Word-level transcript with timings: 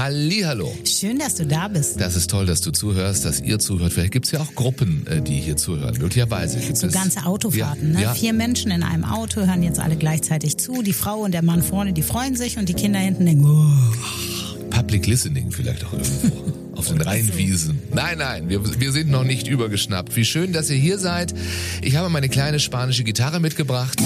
Hallihallo. 0.00 0.74
schön, 0.86 1.18
dass 1.18 1.34
du 1.34 1.44
da 1.44 1.68
bist. 1.68 2.00
Das 2.00 2.16
ist 2.16 2.30
toll, 2.30 2.46
dass 2.46 2.62
du 2.62 2.70
zuhörst, 2.70 3.26
dass 3.26 3.42
ihr 3.42 3.58
zuhört. 3.58 3.92
Vielleicht 3.92 4.12
gibt 4.12 4.24
es 4.24 4.32
ja 4.32 4.40
auch 4.40 4.54
Gruppen, 4.54 5.06
äh, 5.06 5.20
die 5.20 5.38
hier 5.38 5.58
zuhören. 5.58 5.94
Möglicherweise 5.98 6.58
gibt 6.58 6.78
So 6.78 6.86
es 6.86 6.94
ganze 6.94 7.26
Autofahrten, 7.26 7.92
ja, 7.92 7.98
ne? 7.98 8.02
Ja, 8.04 8.14
Vier 8.14 8.32
Menschen 8.32 8.70
in 8.70 8.82
einem 8.82 9.04
Auto 9.04 9.42
hören 9.42 9.62
jetzt 9.62 9.78
alle 9.78 9.96
gleichzeitig 9.96 10.56
zu. 10.56 10.80
Die 10.80 10.94
Frau 10.94 11.18
und 11.18 11.32
der 11.32 11.42
Mann 11.42 11.62
vorne, 11.62 11.92
die 11.92 12.00
freuen 12.00 12.34
sich 12.34 12.56
und 12.56 12.70
die 12.70 12.72
Kinder 12.72 12.98
hinten 12.98 13.26
denken, 13.26 13.44
oh. 13.44 14.70
Public 14.70 15.06
Listening 15.06 15.50
vielleicht 15.50 15.84
auch 15.84 15.92
irgendwo. 15.92 16.54
Auf 16.76 16.88
den 16.88 17.02
Rheinwiesen. 17.02 17.78
Nein, 17.92 18.16
nein, 18.16 18.48
wir, 18.48 18.80
wir 18.80 18.92
sind 18.92 19.10
noch 19.10 19.24
nicht 19.24 19.48
übergeschnappt. 19.48 20.16
Wie 20.16 20.24
schön, 20.24 20.54
dass 20.54 20.70
ihr 20.70 20.76
hier 20.76 20.98
seid. 20.98 21.34
Ich 21.82 21.96
habe 21.96 22.08
meine 22.08 22.30
kleine 22.30 22.58
spanische 22.58 23.04
Gitarre 23.04 23.38
mitgebracht. 23.38 24.00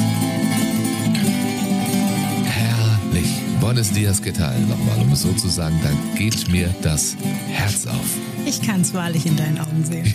Buenos 3.64 3.92
dias, 3.92 4.20
¿qué 4.20 4.30
tal? 4.30 4.60
Nochmal, 4.66 5.00
um 5.00 5.12
es 5.14 5.22
so 5.22 5.32
zu 5.32 5.48
sagen, 5.48 5.80
da 5.82 5.90
geht 6.18 6.48
mir 6.50 6.68
das 6.82 7.16
Herz 7.48 7.86
auf. 7.86 8.04
ich 8.44 8.60
kann 8.60 8.82
es 8.82 8.92
wahrlich 8.92 9.24
in 9.24 9.38
deinen 9.38 9.58
Augen 9.58 9.82
sehen. 9.86 10.14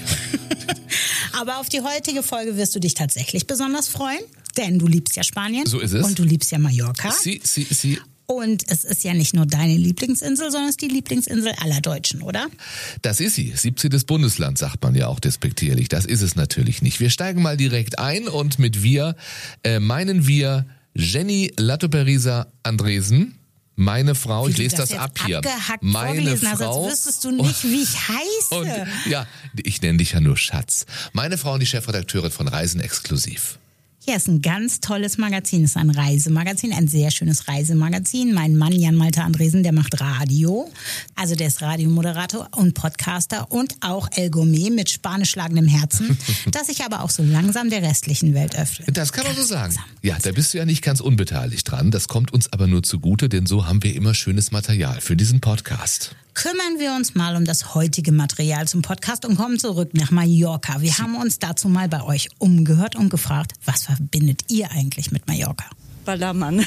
Aber 1.33 1.57
auf 1.57 1.67
die 1.67 1.81
heutige 1.81 2.21
Folge 2.21 2.57
wirst 2.57 2.75
du 2.75 2.79
dich 2.79 2.93
tatsächlich 2.93 3.47
besonders 3.47 3.87
freuen, 3.87 4.19
denn 4.55 4.77
du 4.77 4.85
liebst 4.85 5.15
ja 5.15 5.23
Spanien. 5.23 5.65
So 5.65 5.79
ist 5.79 5.93
es. 5.93 6.05
Und 6.05 6.19
du 6.19 6.23
liebst 6.23 6.51
ja 6.51 6.59
Mallorca. 6.59 7.09
Sie, 7.09 7.41
sie, 7.43 7.63
sie. 7.63 7.97
Und 8.27 8.65
es 8.67 8.83
ist 8.83 9.03
ja 9.03 9.15
nicht 9.15 9.33
nur 9.33 9.47
deine 9.47 9.77
Lieblingsinsel, 9.77 10.51
sondern 10.51 10.69
es 10.69 10.73
ist 10.75 10.81
die 10.81 10.87
Lieblingsinsel 10.87 11.53
aller 11.59 11.81
Deutschen, 11.81 12.21
oder? 12.21 12.45
Das 13.01 13.19
ist 13.19 13.33
sie. 13.33 13.51
17. 13.55 13.89
Bundesland, 14.05 14.59
sagt 14.59 14.83
man 14.83 14.93
ja 14.93 15.07
auch 15.07 15.19
despektierlich. 15.19 15.89
Das 15.89 16.05
ist 16.05 16.21
es 16.21 16.35
natürlich 16.35 16.83
nicht. 16.83 16.99
Wir 16.99 17.09
steigen 17.09 17.41
mal 17.41 17.57
direkt 17.57 17.97
ein 17.97 18.27
und 18.27 18.59
mit 18.59 18.83
wir 18.83 19.15
äh, 19.63 19.79
meinen 19.79 20.27
wir 20.27 20.67
Jenny 20.93 21.51
Lattoperisa 21.57 22.45
Andresen. 22.61 23.38
Meine 23.79 24.13
Frau, 24.13 24.45
Wie 24.45 24.51
ich 24.51 24.57
lese 24.57 24.75
das, 24.75 24.89
jetzt 24.89 24.99
ab 24.99 25.17
hier. 25.25 25.39
Meine 25.79 26.31
hast, 26.31 26.57
Frau. 26.57 26.83
als 26.83 26.91
wüsstest 26.91 27.23
du 27.23 27.31
nicht, 27.31 27.63
wie 27.63 27.81
ich 27.81 28.09
heiße. 28.09 28.55
Und, 28.55 28.69
ja, 29.09 29.25
ich 29.55 29.81
nenne 29.81 29.99
dich 29.99 30.11
ja 30.11 30.19
nur 30.19 30.35
Schatz. 30.35 30.85
Meine 31.13 31.37
Frau 31.37 31.53
und 31.53 31.61
die 31.61 31.65
Chefredakteurin 31.65 32.29
von 32.29 32.49
Reisen 32.49 32.81
Exklusiv. 32.81 33.57
Ja, 34.05 34.15
ist 34.15 34.27
ein 34.27 34.41
ganz 34.41 34.79
tolles 34.79 35.17
Magazin. 35.17 35.63
Es 35.63 35.71
ist 35.71 35.77
ein 35.77 35.89
Reisemagazin, 35.89 36.73
ein 36.73 36.87
sehr 36.87 37.11
schönes 37.11 37.47
Reisemagazin. 37.47 38.33
Mein 38.33 38.55
Mann 38.55 38.71
Jan 38.71 38.95
Malte 38.95 39.23
Andresen, 39.23 39.61
der 39.61 39.73
macht 39.73 39.99
Radio. 39.99 40.71
Also 41.15 41.35
der 41.35 41.47
ist 41.47 41.61
Radiomoderator 41.61 42.47
und 42.55 42.73
Podcaster 42.73 43.51
und 43.51 43.75
auch 43.81 44.07
El 44.15 44.29
Gourmet 44.29 44.69
mit 44.71 44.89
spanisch 44.89 45.31
schlagendem 45.31 45.67
Herzen, 45.67 46.17
das 46.51 46.67
sich 46.67 46.83
aber 46.83 47.03
auch 47.03 47.09
so 47.09 47.23
langsam 47.23 47.69
der 47.69 47.83
restlichen 47.83 48.33
Welt 48.33 48.57
öffnet. 48.57 48.97
Das 48.97 49.11
kann 49.11 49.25
man 49.25 49.33
so 49.33 49.39
Ganz 49.39 49.49
sagen. 49.49 49.61
langsam. 49.75 49.83
Ja, 50.01 50.17
da 50.19 50.31
bist 50.31 50.53
du 50.53 50.57
ja 50.59 50.65
nicht 50.65 50.81
ganz 50.81 51.01
unbeteiligt 51.01 51.69
dran. 51.69 51.91
Das 51.91 52.07
kommt 52.07 52.31
uns 52.33 52.51
aber 52.51 52.67
nur 52.67 52.81
zugute, 52.83 53.27
denn 53.27 53.45
so 53.45 53.67
haben 53.67 53.83
wir 53.83 53.93
immer 53.93 54.13
schönes 54.13 54.51
Material 54.51 55.01
für 55.01 55.17
diesen 55.17 55.41
Podcast. 55.41 56.15
Kümmern 56.35 56.79
wir 56.79 56.93
uns 56.93 57.15
mal 57.15 57.35
um 57.35 57.43
das 57.43 57.75
heutige 57.75 58.13
Material 58.13 58.65
zum 58.65 58.81
Podcast 58.81 59.25
und 59.25 59.35
kommen 59.35 59.59
zurück 59.59 59.89
nach 59.93 60.09
Mallorca. 60.09 60.79
Wir 60.79 60.97
haben 60.97 61.15
uns 61.15 61.39
dazu 61.39 61.67
mal 61.67 61.89
bei 61.89 62.01
euch 62.01 62.29
umgehört 62.37 62.95
und 62.95 63.09
gefragt, 63.09 63.51
was 63.65 63.88
verbindet 63.95 64.43
ihr 64.49 64.71
eigentlich 64.71 65.11
mit 65.11 65.27
Mallorca? 65.27 65.65
Ballermann. 66.05 66.65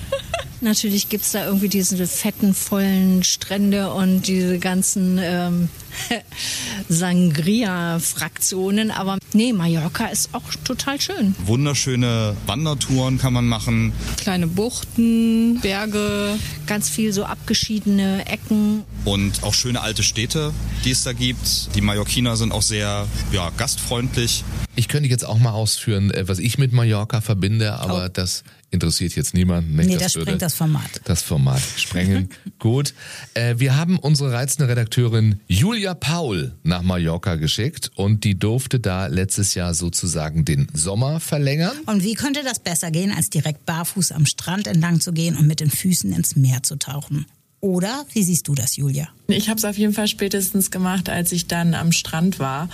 Natürlich 0.60 1.08
gibt's 1.08 1.32
da 1.32 1.46
irgendwie 1.46 1.68
diese 1.68 2.06
fetten, 2.06 2.52
vollen 2.54 3.22
Strände 3.22 3.92
und 3.92 4.26
diese 4.26 4.58
ganzen 4.58 5.18
ähm, 5.20 5.68
Sangria-Fraktionen. 6.88 8.90
Aber 8.90 9.18
nee, 9.32 9.52
Mallorca 9.52 10.06
ist 10.06 10.30
auch 10.32 10.42
total 10.64 11.00
schön. 11.00 11.34
Wunderschöne 11.44 12.36
Wandertouren 12.46 13.18
kann 13.18 13.32
man 13.32 13.46
machen. 13.46 13.92
Kleine 14.18 14.46
Buchten, 14.46 15.60
Berge, 15.60 16.36
ganz 16.66 16.88
viel 16.88 17.12
so 17.12 17.24
abgeschiedene 17.24 18.26
Ecken. 18.26 18.84
Und 19.04 19.42
auch 19.42 19.54
schöne 19.54 19.80
alte 19.80 20.02
Städte, 20.02 20.52
die 20.84 20.90
es 20.90 21.04
da 21.04 21.12
gibt. 21.12 21.74
Die 21.74 21.80
Mallorquiner 21.80 22.36
sind 22.36 22.52
auch 22.52 22.62
sehr 22.62 23.06
ja, 23.32 23.50
gastfreundlich. 23.56 24.44
Ich 24.76 24.88
könnte 24.88 25.08
jetzt 25.08 25.26
auch 25.26 25.38
mal 25.38 25.50
ausführen, 25.50 26.12
äh, 26.12 26.28
was 26.28 26.38
ich 26.38 26.58
mit 26.58 26.72
Mallorca 26.72 27.20
verbinde, 27.20 27.74
aber 27.74 28.08
das 28.08 28.44
interessiert 28.70 29.16
jetzt 29.16 29.34
niemanden. 29.34 29.76
nicht? 29.76 29.88
Nee, 29.88 29.96
das 29.96 30.14
würde 30.14 30.26
sprengt 30.26 30.42
das 30.42 30.54
Format. 30.54 31.00
Das 31.04 31.22
Format 31.22 31.62
sprengen. 31.76 32.28
Gut. 32.58 32.94
Äh, 33.34 33.54
wir 33.58 33.76
haben 33.76 33.98
unsere 33.98 34.32
reizende 34.32 34.68
Redakteurin 34.68 35.40
Julia 35.48 35.77
Paul 35.94 36.52
nach 36.62 36.82
Mallorca 36.82 37.36
geschickt 37.36 37.90
und 37.94 38.24
die 38.24 38.38
durfte 38.38 38.80
da 38.80 39.06
letztes 39.06 39.54
Jahr 39.54 39.74
sozusagen 39.74 40.44
den 40.44 40.68
Sommer 40.74 41.20
verlängern. 41.20 41.76
Und 41.86 42.02
wie 42.02 42.14
könnte 42.14 42.42
das 42.42 42.58
besser 42.58 42.90
gehen, 42.90 43.12
als 43.12 43.30
direkt 43.30 43.64
barfuß 43.64 44.12
am 44.12 44.26
Strand 44.26 44.66
entlang 44.66 45.00
zu 45.00 45.12
gehen 45.12 45.36
und 45.36 45.46
mit 45.46 45.60
den 45.60 45.70
Füßen 45.70 46.12
ins 46.12 46.36
Meer 46.36 46.62
zu 46.62 46.76
tauchen? 46.76 47.26
Oder 47.60 48.06
wie 48.12 48.22
siehst 48.22 48.46
du 48.46 48.54
das, 48.54 48.76
Julia? 48.76 49.08
Ich 49.26 49.48
habe 49.48 49.58
es 49.58 49.64
auf 49.64 49.76
jeden 49.76 49.92
Fall 49.92 50.06
spätestens 50.06 50.70
gemacht, 50.70 51.08
als 51.08 51.32
ich 51.32 51.48
dann 51.48 51.74
am 51.74 51.92
Strand 51.92 52.38
war. 52.38 52.68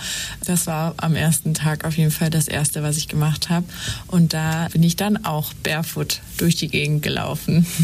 Das 0.45 0.67
war 0.67 0.93
am 0.97 1.15
ersten 1.15 1.53
Tag 1.53 1.85
auf 1.85 1.97
jeden 1.97 2.11
Fall 2.11 2.29
das 2.29 2.47
Erste, 2.47 2.83
was 2.83 2.97
ich 2.97 3.07
gemacht 3.07 3.49
habe. 3.49 3.65
Und 4.07 4.33
da 4.33 4.67
bin 4.71 4.83
ich 4.83 4.95
dann 4.95 5.25
auch 5.25 5.53
barefoot 5.55 6.21
durch 6.37 6.55
die 6.55 6.67
Gegend 6.67 7.01
gelaufen. 7.01 7.65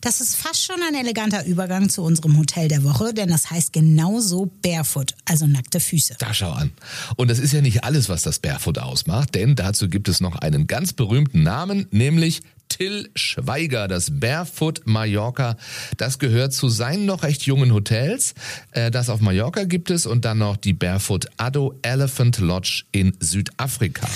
Das 0.00 0.22
ist 0.22 0.36
fast 0.36 0.64
schon 0.64 0.76
ein 0.88 0.94
eleganter 0.94 1.44
Übergang 1.44 1.90
zu 1.90 2.02
unserem 2.02 2.38
Hotel 2.38 2.68
der 2.68 2.82
Woche, 2.82 3.12
denn 3.12 3.28
das 3.28 3.50
heißt 3.50 3.74
genauso 3.74 4.50
barefoot, 4.62 5.12
also 5.26 5.46
nackte 5.46 5.80
Füße. 5.80 6.16
Da 6.18 6.32
schau 6.32 6.52
an. 6.52 6.72
Und 7.16 7.28
das 7.28 7.38
ist 7.38 7.52
ja 7.52 7.60
nicht 7.60 7.84
alles, 7.84 8.08
was 8.08 8.22
das 8.22 8.38
Barefoot 8.38 8.78
ausmacht, 8.78 9.34
denn 9.34 9.54
dazu 9.54 9.90
gibt 9.90 10.08
es 10.08 10.22
noch 10.22 10.36
einen 10.36 10.66
ganz 10.66 10.94
berühmten 10.94 11.42
Namen, 11.42 11.86
nämlich 11.90 12.40
Till 12.68 13.08
Schweiger, 13.14 13.88
das 13.88 14.20
Barefoot 14.20 14.82
Mallorca. 14.86 15.56
Das 15.96 16.18
gehört 16.18 16.52
zu 16.52 16.68
seinen 16.68 17.06
noch 17.06 17.22
recht 17.22 17.42
jungen 17.42 17.72
Hotels. 17.72 18.34
Äh, 18.72 18.90
Das 18.90 19.08
auf 19.08 19.20
Mallorca 19.20 19.64
gibt 19.64 19.90
es 19.90 20.06
und 20.06 20.24
dann 20.24 20.38
noch 20.38 20.56
die 20.56 20.72
Barefoot 20.72 21.26
Addo 21.36 21.78
Elephant 21.82 22.38
Lodge 22.38 22.84
in 22.92 23.16
Südafrika. 23.20 24.06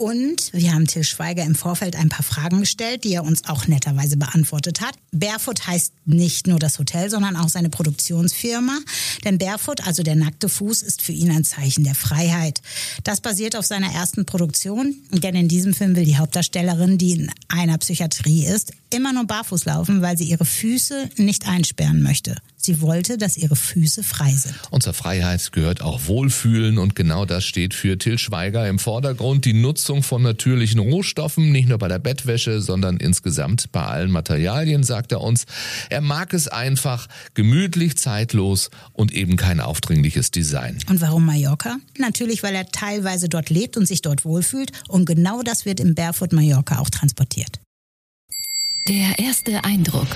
Und 0.00 0.54
wir 0.54 0.72
haben 0.72 0.86
Till 0.86 1.04
Schweiger 1.04 1.44
im 1.44 1.54
Vorfeld 1.54 1.94
ein 1.94 2.08
paar 2.08 2.22
Fragen 2.22 2.60
gestellt, 2.60 3.04
die 3.04 3.12
er 3.12 3.22
uns 3.22 3.44
auch 3.44 3.66
netterweise 3.66 4.16
beantwortet 4.16 4.80
hat. 4.80 4.94
Barefoot 5.12 5.66
heißt 5.66 5.92
nicht 6.06 6.46
nur 6.46 6.58
das 6.58 6.78
Hotel, 6.78 7.10
sondern 7.10 7.36
auch 7.36 7.50
seine 7.50 7.68
Produktionsfirma. 7.68 8.78
Denn 9.26 9.36
Barefoot, 9.36 9.86
also 9.86 10.02
der 10.02 10.16
nackte 10.16 10.48
Fuß, 10.48 10.80
ist 10.80 11.02
für 11.02 11.12
ihn 11.12 11.30
ein 11.30 11.44
Zeichen 11.44 11.84
der 11.84 11.94
Freiheit. 11.94 12.62
Das 13.04 13.20
basiert 13.20 13.56
auf 13.56 13.66
seiner 13.66 13.92
ersten 13.92 14.24
Produktion, 14.24 14.94
denn 15.10 15.34
in 15.34 15.48
diesem 15.48 15.74
Film 15.74 15.94
will 15.94 16.06
die 16.06 16.16
Hauptdarstellerin, 16.16 16.96
die 16.96 17.12
in 17.12 17.30
einer 17.48 17.76
Psychiatrie 17.76 18.46
ist, 18.46 18.72
immer 18.88 19.12
nur 19.12 19.26
barfuß 19.26 19.66
laufen, 19.66 20.00
weil 20.00 20.16
sie 20.16 20.24
ihre 20.24 20.46
Füße 20.46 21.10
nicht 21.16 21.46
einsperren 21.46 22.00
möchte. 22.00 22.36
Sie 22.62 22.82
wollte, 22.82 23.16
dass 23.16 23.38
ihre 23.38 23.56
Füße 23.56 24.02
frei 24.02 24.32
sind. 24.32 24.54
Und 24.70 24.82
zur 24.82 24.92
Freiheit 24.92 25.50
gehört 25.52 25.80
auch 25.80 26.06
Wohlfühlen 26.06 26.76
und 26.76 26.94
genau 26.94 27.24
das 27.24 27.44
steht 27.44 27.72
für 27.72 27.96
Till 27.96 28.18
Schweiger 28.18 28.68
im 28.68 28.78
Vordergrund. 28.78 29.46
Die 29.46 29.54
Nutzung 29.54 30.02
von 30.02 30.22
natürlichen 30.22 30.78
Rohstoffen, 30.78 31.52
nicht 31.52 31.68
nur 31.70 31.78
bei 31.78 31.88
der 31.88 31.98
Bettwäsche, 31.98 32.60
sondern 32.60 32.98
insgesamt 32.98 33.72
bei 33.72 33.82
allen 33.82 34.10
Materialien, 34.10 34.82
sagt 34.82 35.12
er 35.12 35.22
uns. 35.22 35.46
Er 35.88 36.02
mag 36.02 36.34
es 36.34 36.48
einfach, 36.48 37.06
gemütlich, 37.32 37.96
zeitlos 37.96 38.68
und 38.92 39.12
eben 39.12 39.36
kein 39.36 39.60
aufdringliches 39.60 40.30
Design. 40.30 40.78
Und 40.90 41.00
warum 41.00 41.24
Mallorca? 41.24 41.78
Natürlich, 41.96 42.42
weil 42.42 42.54
er 42.54 42.66
teilweise 42.66 43.30
dort 43.30 43.48
lebt 43.48 43.78
und 43.78 43.86
sich 43.86 44.02
dort 44.02 44.26
wohlfühlt. 44.26 44.72
Und 44.86 45.06
genau 45.06 45.42
das 45.42 45.64
wird 45.64 45.80
im 45.80 45.94
Barefoot 45.94 46.34
Mallorca 46.34 46.78
auch 46.78 46.90
transportiert. 46.90 47.58
Der 48.86 49.18
erste 49.18 49.64
Eindruck. 49.64 50.08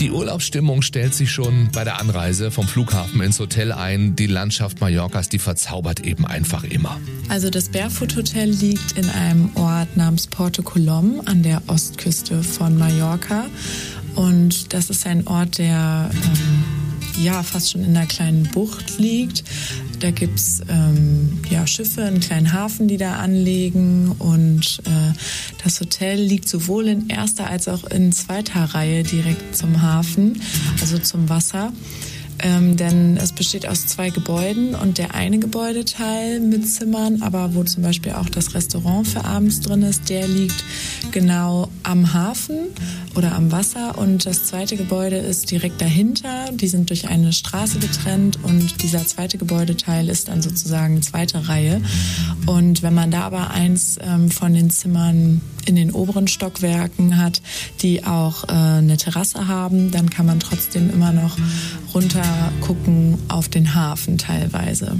Die 0.00 0.10
Urlaubsstimmung 0.10 0.82
stellt 0.82 1.14
sich 1.14 1.32
schon 1.32 1.70
bei 1.72 1.82
der 1.82 1.98
Anreise 1.98 2.50
vom 2.50 2.68
Flughafen 2.68 3.22
ins 3.22 3.40
Hotel 3.40 3.72
ein. 3.72 4.14
Die 4.14 4.26
Landschaft 4.26 4.78
Mallorcas, 4.78 5.30
die 5.30 5.38
verzaubert 5.38 6.00
eben 6.00 6.26
einfach 6.26 6.64
immer. 6.64 7.00
Also 7.30 7.48
das 7.48 7.70
Barefoot 7.70 8.14
Hotel 8.14 8.50
liegt 8.50 8.92
in 8.98 9.08
einem 9.08 9.50
Ort 9.54 9.96
namens 9.96 10.26
Porto 10.26 10.62
Colom 10.62 11.22
an 11.24 11.42
der 11.42 11.62
Ostküste 11.66 12.42
von 12.42 12.76
Mallorca. 12.76 13.46
Und 14.16 14.74
das 14.74 14.90
ist 14.90 15.06
ein 15.06 15.26
Ort, 15.26 15.56
der 15.56 16.10
ähm, 16.12 17.24
ja 17.24 17.42
fast 17.42 17.72
schon 17.72 17.82
in 17.82 17.96
einer 17.96 18.06
kleinen 18.06 18.42
Bucht 18.50 18.98
liegt. 18.98 19.44
Da 20.00 20.10
gibt's 20.10 20.60
ähm, 20.68 21.40
ja, 21.50 21.66
Schiffe, 21.66 22.04
einen 22.04 22.20
kleinen 22.20 22.52
Hafen, 22.52 22.88
die 22.88 22.96
da 22.96 23.16
anlegen. 23.16 24.12
Und 24.18 24.80
äh, 24.84 25.12
das 25.64 25.80
Hotel 25.80 26.20
liegt 26.20 26.48
sowohl 26.48 26.88
in 26.88 27.08
erster 27.08 27.48
als 27.48 27.68
auch 27.68 27.84
in 27.84 28.12
zweiter 28.12 28.64
Reihe 28.64 29.02
direkt 29.02 29.56
zum 29.56 29.82
Hafen, 29.82 30.40
also 30.80 30.98
zum 30.98 31.28
Wasser. 31.28 31.72
Ähm, 32.40 32.76
denn 32.76 33.16
es 33.16 33.32
besteht 33.32 33.66
aus 33.66 33.86
zwei 33.86 34.10
Gebäuden 34.10 34.74
und 34.74 34.98
der 34.98 35.14
eine 35.14 35.38
Gebäudeteil 35.38 36.40
mit 36.40 36.68
Zimmern, 36.68 37.22
aber 37.22 37.54
wo 37.54 37.64
zum 37.64 37.82
Beispiel 37.82 38.12
auch 38.12 38.28
das 38.28 38.54
Restaurant 38.54 39.08
für 39.08 39.24
abends 39.24 39.60
drin 39.60 39.82
ist, 39.82 40.08
der 40.08 40.28
liegt 40.28 40.64
genau 41.12 41.68
am 41.82 42.12
Hafen 42.12 42.68
oder 43.14 43.34
am 43.34 43.52
Wasser 43.52 43.96
und 43.98 44.26
das 44.26 44.44
zweite 44.44 44.76
Gebäude 44.76 45.16
ist 45.16 45.50
direkt 45.50 45.80
dahinter. 45.80 46.50
Die 46.52 46.68
sind 46.68 46.90
durch 46.90 47.08
eine 47.08 47.32
Straße 47.32 47.78
getrennt 47.78 48.38
und 48.42 48.82
dieser 48.82 49.06
zweite 49.06 49.38
Gebäudeteil 49.38 50.08
ist 50.08 50.28
dann 50.28 50.42
sozusagen 50.42 51.00
zweite 51.02 51.48
Reihe. 51.48 51.80
Und 52.46 52.82
wenn 52.82 52.94
man 52.94 53.10
da 53.10 53.22
aber 53.22 53.50
eins 53.50 53.98
ähm, 54.02 54.30
von 54.30 54.52
den 54.52 54.70
Zimmern 54.70 55.40
in 55.64 55.76
den 55.76 55.90
oberen 55.90 56.28
Stockwerken 56.28 57.16
hat, 57.16 57.42
die 57.82 58.04
auch 58.04 58.44
äh, 58.44 58.52
eine 58.52 58.96
Terrasse 58.96 59.48
haben, 59.48 59.90
dann 59.90 60.10
kann 60.10 60.26
man 60.26 60.38
trotzdem 60.38 60.90
immer 60.90 61.12
noch 61.12 61.36
runter 61.92 62.22
gucken 62.60 63.18
auf 63.28 63.48
den 63.48 63.74
Hafen 63.74 64.18
teilweise. 64.18 64.98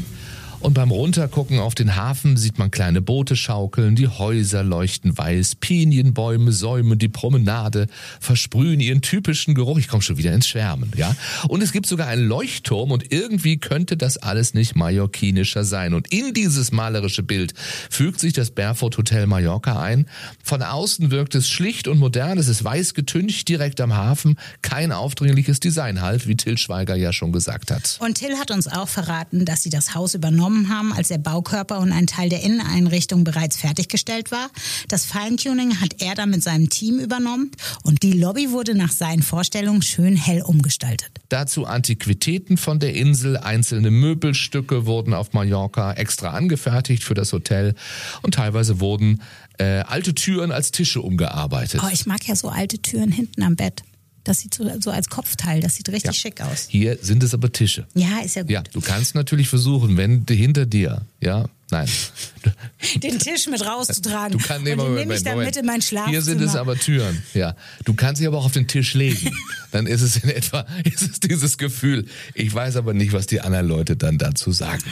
Und 0.66 0.74
beim 0.74 0.90
Runtergucken 0.90 1.60
auf 1.60 1.76
den 1.76 1.94
Hafen 1.94 2.36
sieht 2.36 2.58
man 2.58 2.72
kleine 2.72 3.00
Boote 3.00 3.36
schaukeln, 3.36 3.94
die 3.94 4.08
Häuser 4.08 4.64
leuchten 4.64 5.16
weiß, 5.16 5.54
Pinienbäume 5.54 6.50
säumen 6.50 6.98
die 6.98 7.08
Promenade, 7.08 7.86
versprühen 8.18 8.80
ihren 8.80 9.00
typischen 9.00 9.54
Geruch. 9.54 9.78
Ich 9.78 9.86
komme 9.86 10.02
schon 10.02 10.18
wieder 10.18 10.32
ins 10.32 10.48
Schwärmen, 10.48 10.90
ja. 10.96 11.14
Und 11.46 11.62
es 11.62 11.70
gibt 11.70 11.86
sogar 11.86 12.08
einen 12.08 12.26
Leuchtturm 12.26 12.90
und 12.90 13.12
irgendwie 13.12 13.58
könnte 13.58 13.96
das 13.96 14.16
alles 14.16 14.54
nicht 14.54 14.74
mallorquinischer 14.74 15.62
sein. 15.62 15.94
Und 15.94 16.12
in 16.12 16.34
dieses 16.34 16.72
malerische 16.72 17.22
Bild 17.22 17.54
fügt 17.88 18.19
sich 18.19 18.32
das 18.32 18.50
Barefoot 18.50 18.98
Hotel 18.98 19.28
Mallorca 19.28 19.80
ein. 19.80 20.06
Von 20.42 20.62
außen 20.62 21.12
wirkt 21.12 21.36
es 21.36 21.48
schlicht 21.48 21.86
und 21.86 22.00
modern, 22.00 22.38
es 22.38 22.48
ist 22.48 22.64
weiß 22.64 22.94
getüncht, 22.94 23.48
direkt 23.48 23.80
am 23.80 23.94
Hafen, 23.94 24.34
kein 24.62 24.90
aufdringliches 24.90 25.60
Design 25.60 26.02
halt, 26.02 26.26
wie 26.26 26.34
Till 26.34 26.58
Schweiger 26.58 26.96
ja 26.96 27.12
schon 27.12 27.30
gesagt 27.30 27.70
hat. 27.70 27.98
Und 28.00 28.14
Till 28.14 28.36
hat 28.36 28.50
uns 28.50 28.66
auch 28.66 28.88
verraten, 28.88 29.44
dass 29.44 29.62
sie 29.62 29.70
das 29.70 29.94
Haus 29.94 30.16
übernommen 30.16 30.56
übernommen 30.56 30.69
haben, 30.69 30.93
als 30.93 31.08
der 31.08 31.19
Baukörper 31.19 31.79
und 31.79 31.93
ein 31.93 32.06
Teil 32.06 32.29
der 32.29 32.43
Inneneinrichtung 32.43 33.25
bereits 33.25 33.56
fertiggestellt 33.56 34.31
war. 34.31 34.50
Das 34.88 35.05
Feintuning 35.05 35.81
hat 35.81 36.00
er 36.00 36.14
dann 36.14 36.31
mit 36.31 36.43
seinem 36.43 36.69
Team 36.70 36.99
übernommen 36.99 37.50
und 37.82 38.03
die 38.03 38.12
Lobby 38.12 38.50
wurde 38.50 38.75
nach 38.75 38.93
seinen 38.93 39.23
Vorstellungen 39.23 39.82
schön 39.82 40.17
hell 40.17 40.43
umgestaltet. 40.43 41.11
Dazu 41.29 41.67
Antiquitäten 41.67 42.56
von 42.56 42.79
der 42.79 42.94
Insel, 42.94 43.37
einzelne 43.37 43.91
Möbelstücke 43.91 44.87
wurden 44.87 45.14
auf 45.14 45.32
Mallorca 45.32 45.93
extra 45.93 46.31
angefertigt 46.31 47.05
für 47.05 47.14
das 47.14 47.32
Hotel 47.32 47.75
und 48.23 48.35
teilweise 48.35 48.81
wurden 48.81 49.23
äh, 49.58 49.81
alte 49.81 50.14
Türen 50.14 50.53
als 50.53 50.70
Tische 50.70 51.00
umgearbeitet. 51.00 51.81
Oh, 51.85 51.88
ich 51.93 52.06
mag 52.06 52.26
ja 52.26 52.37
so 52.37 52.49
alte 52.49 52.79
Türen 52.79 53.11
hinten 53.11 53.43
am 53.43 53.56
Bett. 53.56 53.82
Das 54.26 54.40
sieht 54.40 54.55
so, 54.55 54.69
so 54.81 54.90
als 54.90 55.08
Kopfteil, 55.08 55.61
das 55.61 55.76
sieht 55.76 55.88
richtig 55.88 56.06
ja. 56.08 56.12
schick 56.12 56.40
aus. 56.40 56.67
Hier 56.69 56.99
sind 57.00 57.23
es 57.23 57.32
aber 57.32 57.52
Tische. 57.52 57.87
Ja, 57.94 58.19
ist 58.25 58.34
ja 58.34 58.43
gut. 58.43 58.50
Ja, 58.50 58.62
du 58.73 58.81
kannst 58.81 59.14
natürlich 59.14 59.49
versuchen, 59.49 59.96
wenn 59.96 60.25
hinter 60.28 60.67
dir, 60.67 61.02
ja, 61.20 61.49
Nein. 61.70 61.88
Den 63.02 63.18
Tisch 63.18 63.48
mit 63.48 63.64
rauszutragen. 63.66 64.38
Du 64.38 64.44
kannst, 64.44 64.64
nee, 64.64 64.76
Moment, 64.76 64.94
nehme 64.96 65.14
ich 65.16 65.24
dann 65.24 65.32
Moment. 65.32 65.54
mit 65.54 65.56
in 65.56 65.66
mein 65.66 65.82
Schlafzimmer. 65.82 66.12
Hier 66.12 66.22
sind 66.22 66.40
es 66.40 66.54
aber 66.54 66.76
Türen. 66.76 67.22
Ja. 67.34 67.56
Du 67.84 67.94
kannst 67.94 68.20
sie 68.20 68.26
aber 68.26 68.38
auch 68.38 68.44
auf 68.44 68.52
den 68.52 68.68
Tisch 68.68 68.94
legen. 68.94 69.32
Dann 69.72 69.86
ist 69.88 70.00
es 70.00 70.16
in 70.18 70.30
etwa, 70.30 70.64
ist 70.84 71.02
es 71.02 71.20
dieses 71.20 71.58
Gefühl. 71.58 72.06
Ich 72.34 72.54
weiß 72.54 72.76
aber 72.76 72.94
nicht, 72.94 73.12
was 73.12 73.26
die 73.26 73.40
anderen 73.40 73.66
Leute 73.66 73.96
dann 73.96 74.16
dazu 74.16 74.52
sagen. 74.52 74.82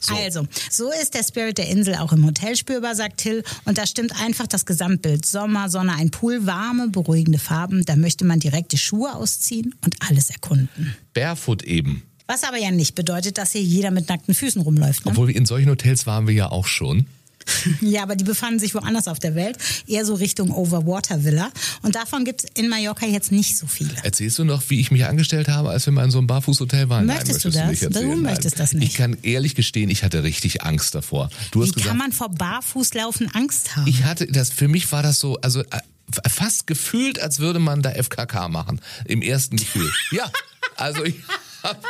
So. 0.00 0.14
Also, 0.14 0.46
so 0.70 0.90
ist 0.92 1.14
der 1.14 1.24
Spirit 1.24 1.58
der 1.58 1.68
Insel 1.68 1.96
auch 1.96 2.12
im 2.12 2.24
Hotel 2.24 2.56
spürbar, 2.56 2.94
sagt 2.94 3.18
Till. 3.18 3.42
Und 3.64 3.78
da 3.78 3.86
stimmt 3.86 4.18
einfach 4.22 4.46
das 4.46 4.64
Gesamtbild. 4.64 5.26
Sommer, 5.26 5.68
Sonne, 5.68 5.96
ein 5.96 6.10
Pool, 6.10 6.46
warme, 6.46 6.88
beruhigende 6.88 7.40
Farben. 7.40 7.84
Da 7.84 7.96
möchte 7.96 8.24
man 8.24 8.38
direkt 8.38 8.72
die 8.72 8.78
Schuhe 8.78 9.14
ausziehen 9.14 9.74
und 9.84 9.96
alles 10.08 10.30
erkunden. 10.30 10.96
Barefoot 11.14 11.64
eben. 11.64 12.04
Was 12.26 12.44
aber 12.44 12.58
ja 12.58 12.70
nicht 12.70 12.94
bedeutet, 12.94 13.38
dass 13.38 13.52
hier 13.52 13.62
jeder 13.62 13.90
mit 13.90 14.08
nackten 14.08 14.34
Füßen 14.34 14.62
rumläuft. 14.62 15.04
Ne? 15.04 15.10
Obwohl 15.10 15.30
in 15.30 15.46
solchen 15.46 15.70
Hotels 15.70 16.06
waren 16.06 16.26
wir 16.26 16.34
ja 16.34 16.50
auch 16.50 16.66
schon. 16.66 17.06
Ja, 17.80 18.02
aber 18.02 18.16
die 18.16 18.24
befanden 18.24 18.58
sich 18.58 18.74
woanders 18.74 19.08
auf 19.08 19.18
der 19.18 19.34
Welt, 19.34 19.58
eher 19.86 20.04
so 20.04 20.14
Richtung 20.14 20.50
Overwater 20.50 21.24
Villa. 21.24 21.50
Und 21.82 21.94
davon 21.94 22.24
gibt 22.24 22.44
es 22.44 22.50
in 22.54 22.68
Mallorca 22.68 23.06
jetzt 23.06 23.32
nicht 23.32 23.56
so 23.56 23.66
viele. 23.66 23.90
Erzählst 24.02 24.38
du 24.38 24.44
noch, 24.44 24.62
wie 24.68 24.80
ich 24.80 24.90
mich 24.90 25.04
angestellt 25.04 25.48
habe, 25.48 25.70
als 25.70 25.86
wir 25.86 25.92
mal 25.92 26.04
in 26.04 26.10
so 26.10 26.18
einem 26.18 26.26
Barfußhotel 26.26 26.88
waren? 26.88 27.06
Möchtest, 27.06 27.44
Nein, 27.44 27.66
möchtest 27.68 27.84
du 27.84 27.90
das? 27.90 28.02
Du, 28.02 28.10
du 28.10 28.16
möchtest 28.16 28.60
das 28.60 28.72
nicht. 28.72 28.88
Ich 28.88 28.94
kann 28.96 29.16
ehrlich 29.22 29.54
gestehen, 29.54 29.90
ich 29.90 30.04
hatte 30.04 30.22
richtig 30.22 30.62
Angst 30.62 30.94
davor. 30.94 31.30
Du 31.50 31.60
wie 31.60 31.64
hast 31.64 31.74
gesagt, 31.74 31.88
kann 31.88 31.98
man 31.98 32.12
vor 32.12 32.30
Barfußlaufen 32.30 33.34
Angst 33.34 33.76
haben? 33.76 33.86
Ich 33.86 34.04
hatte 34.04 34.26
das, 34.26 34.50
für 34.50 34.68
mich 34.68 34.90
war 34.92 35.02
das 35.02 35.18
so, 35.18 35.38
also 35.40 35.60
äh, 35.60 35.80
fast 36.28 36.66
gefühlt, 36.66 37.20
als 37.20 37.38
würde 37.38 37.58
man 37.58 37.82
da 37.82 37.90
FKK 37.90 38.48
machen. 38.48 38.80
Im 39.04 39.22
ersten 39.22 39.56
Gefühl. 39.56 39.90
ja, 40.12 40.30
also 40.76 41.04
ich 41.04 41.16
hab, 41.62 41.84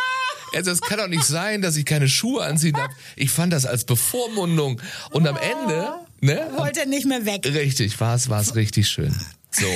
also 0.55 0.71
es 0.71 0.81
kann 0.81 0.99
doch 0.99 1.09
nicht 1.09 1.25
sein, 1.25 1.63
dass 1.63 1.77
ich 1.77 1.85
keine 1.85 2.09
Schuhe 2.09 2.45
anziehen 2.45 2.75
darf. 2.75 2.91
Ich 3.17 3.31
fand 3.31 3.53
das 3.53 3.67
als 3.67 3.85
Bevormundung. 3.85 4.81
Und 5.11 5.27
am 5.27 5.37
Ende, 5.37 5.95
ne? 6.21 6.51
Wollte 6.57 6.89
nicht 6.89 7.07
mehr 7.07 7.25
weg. 7.25 7.47
Richtig, 7.47 7.99
war 8.01 8.15
es, 8.15 8.29
war 8.29 8.41
es 8.41 8.55
richtig 8.55 8.89
schön. 8.89 9.15
So. 9.53 9.67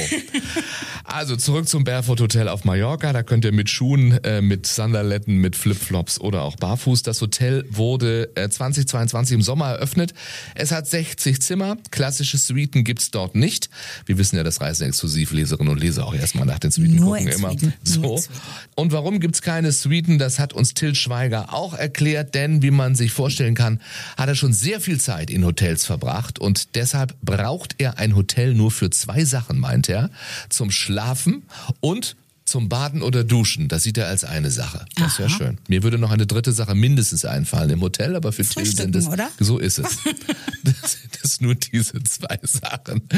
Also 1.05 1.37
zurück 1.37 1.69
zum 1.69 1.85
Barefoot 1.85 2.21
Hotel 2.21 2.49
auf 2.49 2.65
Mallorca. 2.65 3.13
Da 3.13 3.23
könnt 3.23 3.45
ihr 3.45 3.53
mit 3.53 3.71
Schuhen, 3.71 4.13
äh, 4.25 4.41
mit 4.41 4.67
Sandaletten, 4.67 5.37
mit 5.37 5.55
Flipflops 5.55 6.21
oder 6.21 6.43
auch 6.43 6.57
barfuß. 6.57 7.03
Das 7.03 7.21
Hotel 7.21 7.65
wurde 7.71 8.31
äh, 8.35 8.49
2022 8.49 9.35
im 9.35 9.43
Sommer 9.43 9.71
eröffnet. 9.71 10.15
Es 10.55 10.73
hat 10.73 10.87
60 10.87 11.41
Zimmer. 11.41 11.77
Klassische 11.91 12.39
Suiten 12.39 12.85
gibt's 12.85 13.11
dort 13.11 13.35
nicht. 13.35 13.71
Wir 14.07 14.19
wissen 14.19 14.37
ja, 14.37 14.43
dass 14.43 14.61
Reisenexklusivleserinnen 14.61 15.73
und 15.73 15.79
Leser 15.79 16.07
auch 16.07 16.15
erstmal 16.15 16.47
nach 16.47 16.59
den 16.59 16.71
Suiten 16.71 16.97
Nur 16.97 17.17
gucken 17.17 17.33
immer. 17.33 17.55
So. 17.83 18.21
Und 18.75 18.93
warum 18.93 19.21
gibt's 19.21 19.43
keine 19.43 19.73
Suiten? 19.73 20.19
Das 20.19 20.39
hat 20.39 20.53
uns 20.53 20.75
Till 20.75 20.95
Schweiger 20.95 21.53
auch 21.53 21.75
erklärt, 21.75 22.35
denn 22.35 22.63
wie 22.63 22.71
man 22.71 22.95
sich 22.95 23.13
vorstellen 23.13 23.55
kann, 23.55 23.81
hat 24.17 24.29
er 24.29 24.35
schon 24.35 24.53
sehr 24.53 24.81
viel 24.81 24.99
Zeit 24.99 25.31
in 25.31 25.45
Hotels 25.45 25.85
verbracht 25.85 26.39
und 26.39 26.75
deshalb 26.75 27.15
braucht 27.23 27.77
er 27.79 27.99
ein 27.99 28.17
Hotel 28.17 28.55
nur 28.55 28.71
für 28.71 28.91
zwei 28.91 29.25
Sachen 29.25 29.61
meint 29.67 29.89
er, 29.89 30.11
zum 30.49 30.71
Schlafen 30.71 31.43
und 31.81 32.17
zum 32.45 32.69
Baden 32.69 33.03
oder 33.03 33.25
Duschen. 33.25 33.67
Das 33.67 33.83
sieht 33.83 33.99
er 33.99 34.07
als 34.07 34.23
eine 34.23 34.53
Sache. 34.53 34.87
Das 34.95 35.19
wäre 35.19 35.29
schön. 35.29 35.59
Mir 35.67 35.83
würde 35.83 35.99
noch 35.99 36.13
eine 36.13 36.27
dritte 36.27 36.53
Sache 36.53 36.77
mindestens 36.77 37.25
einfallen 37.25 37.71
im 37.71 37.81
Hotel, 37.81 38.15
aber 38.15 38.33
für 38.33 38.45
Till 38.45 38.65
sind 38.65 38.95
es. 38.95 39.09
Oder? 39.09 39.29
So 39.41 39.59
ist 39.59 39.81
es. 39.81 39.99
das, 40.63 40.99
das 41.21 41.41
nur 41.41 41.57
diese 41.57 42.03
zwei 42.05 42.39
Sachen. 42.43 43.03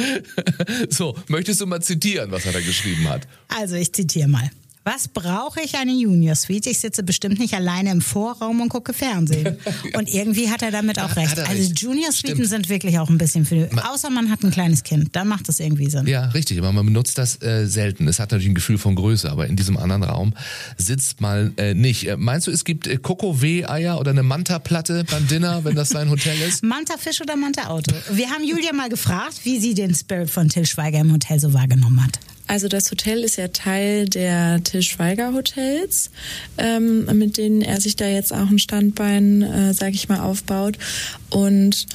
So, 0.91 1.17
möchtest 1.29 1.61
du 1.61 1.67
mal 1.67 1.83
zitieren, 1.83 2.31
was 2.31 2.47
er 2.47 2.53
da 2.53 2.61
geschrieben 2.61 3.09
hat? 3.09 3.29
Also, 3.49 3.75
ich 3.75 3.93
zitiere 3.93 4.29
mal. 4.29 4.51
Was 4.91 5.07
brauche 5.07 5.61
ich 5.61 5.75
eine 5.75 5.93
Junior 5.93 6.35
Suite? 6.35 6.67
Ich 6.67 6.79
sitze 6.79 7.03
bestimmt 7.03 7.39
nicht 7.39 7.53
alleine 7.53 7.91
im 7.91 8.01
Vorraum 8.01 8.63
und 8.63 8.71
gucke 8.71 8.95
Fernsehen. 8.95 9.59
Und 9.95 10.09
irgendwie 10.09 10.51
hat 10.51 10.63
er 10.63 10.71
damit 10.71 10.99
auch 10.99 11.15
recht. 11.17 11.39
Also 11.39 11.53
recht. 11.53 11.79
Junior 11.79 12.11
Suiten 12.11 12.37
Stimmt. 12.37 12.49
sind 12.49 12.69
wirklich 12.71 12.99
auch 12.99 13.11
ein 13.11 13.19
bisschen 13.19 13.45
für, 13.45 13.69
außer 13.91 14.09
man 14.09 14.31
hat 14.31 14.43
ein 14.43 14.51
kleines 14.51 14.85
Kind, 14.85 15.15
dann 15.15 15.29
macht 15.29 15.49
das 15.49 15.61
irgendwie 15.61 15.91
Sinn. 15.91 16.07
Ja, 16.07 16.27
richtig, 16.29 16.59
aber 16.59 16.73
man 16.73 16.87
benutzt 16.87 17.19
das 17.19 17.43
äh, 17.43 17.67
selten. 17.67 18.09
Es 18.09 18.19
hat 18.19 18.31
natürlich 18.31 18.51
ein 18.51 18.55
Gefühl 18.55 18.79
von 18.79 18.95
Größe, 18.95 19.31
aber 19.31 19.47
in 19.47 19.57
diesem 19.57 19.77
anderen 19.77 20.05
Raum 20.05 20.33
sitzt 20.79 21.21
man 21.21 21.53
äh, 21.59 21.75
nicht. 21.75 22.09
Äh, 22.09 22.17
meinst 22.17 22.47
du, 22.47 22.51
es 22.51 22.65
gibt 22.65 22.87
äh, 22.87 22.97
Coco-W-Eier 22.97 24.01
oder 24.01 24.13
eine 24.13 24.23
Manta-Platte 24.23 25.05
beim 25.11 25.27
Dinner, 25.29 25.65
wenn 25.65 25.75
das 25.75 25.91
sein 25.91 26.09
Hotel 26.09 26.41
ist? 26.41 26.63
Manta 26.63 26.97
Fisch 26.97 27.21
oder 27.21 27.37
Manta 27.37 27.69
Auto? 27.69 27.95
Wir 28.11 28.31
haben 28.31 28.45
Julia 28.45 28.73
mal 28.73 28.89
gefragt, 28.89 29.41
wie 29.43 29.61
sie 29.61 29.75
den 29.75 29.95
Spirit 29.95 30.31
von 30.31 30.49
Till 30.49 30.65
Schweiger 30.65 31.01
im 31.01 31.13
Hotel 31.13 31.39
so 31.39 31.53
wahrgenommen 31.53 32.03
hat. 32.03 32.19
Also 32.49 32.69
das 32.69 32.91
Hotel 32.91 33.23
ist 33.23 33.37
ja 33.37 33.49
Teil 33.49 34.09
der 34.09 34.63
Till 34.65 34.83
Schweiger 34.83 35.35
Hotels, 35.35 36.11
ähm, 36.57 37.05
mit 37.17 37.37
denen 37.37 37.61
er 37.61 37.81
sich 37.81 37.95
da 37.95 38.09
jetzt 38.09 38.33
auch 38.33 38.51
ein 38.51 38.59
Standbein, 38.59 39.43
äh, 39.43 39.75
sage 39.75 39.95
ich 39.95 40.09
mal, 40.09 40.21
aufbaut. 40.21 40.79
Und 41.29 41.87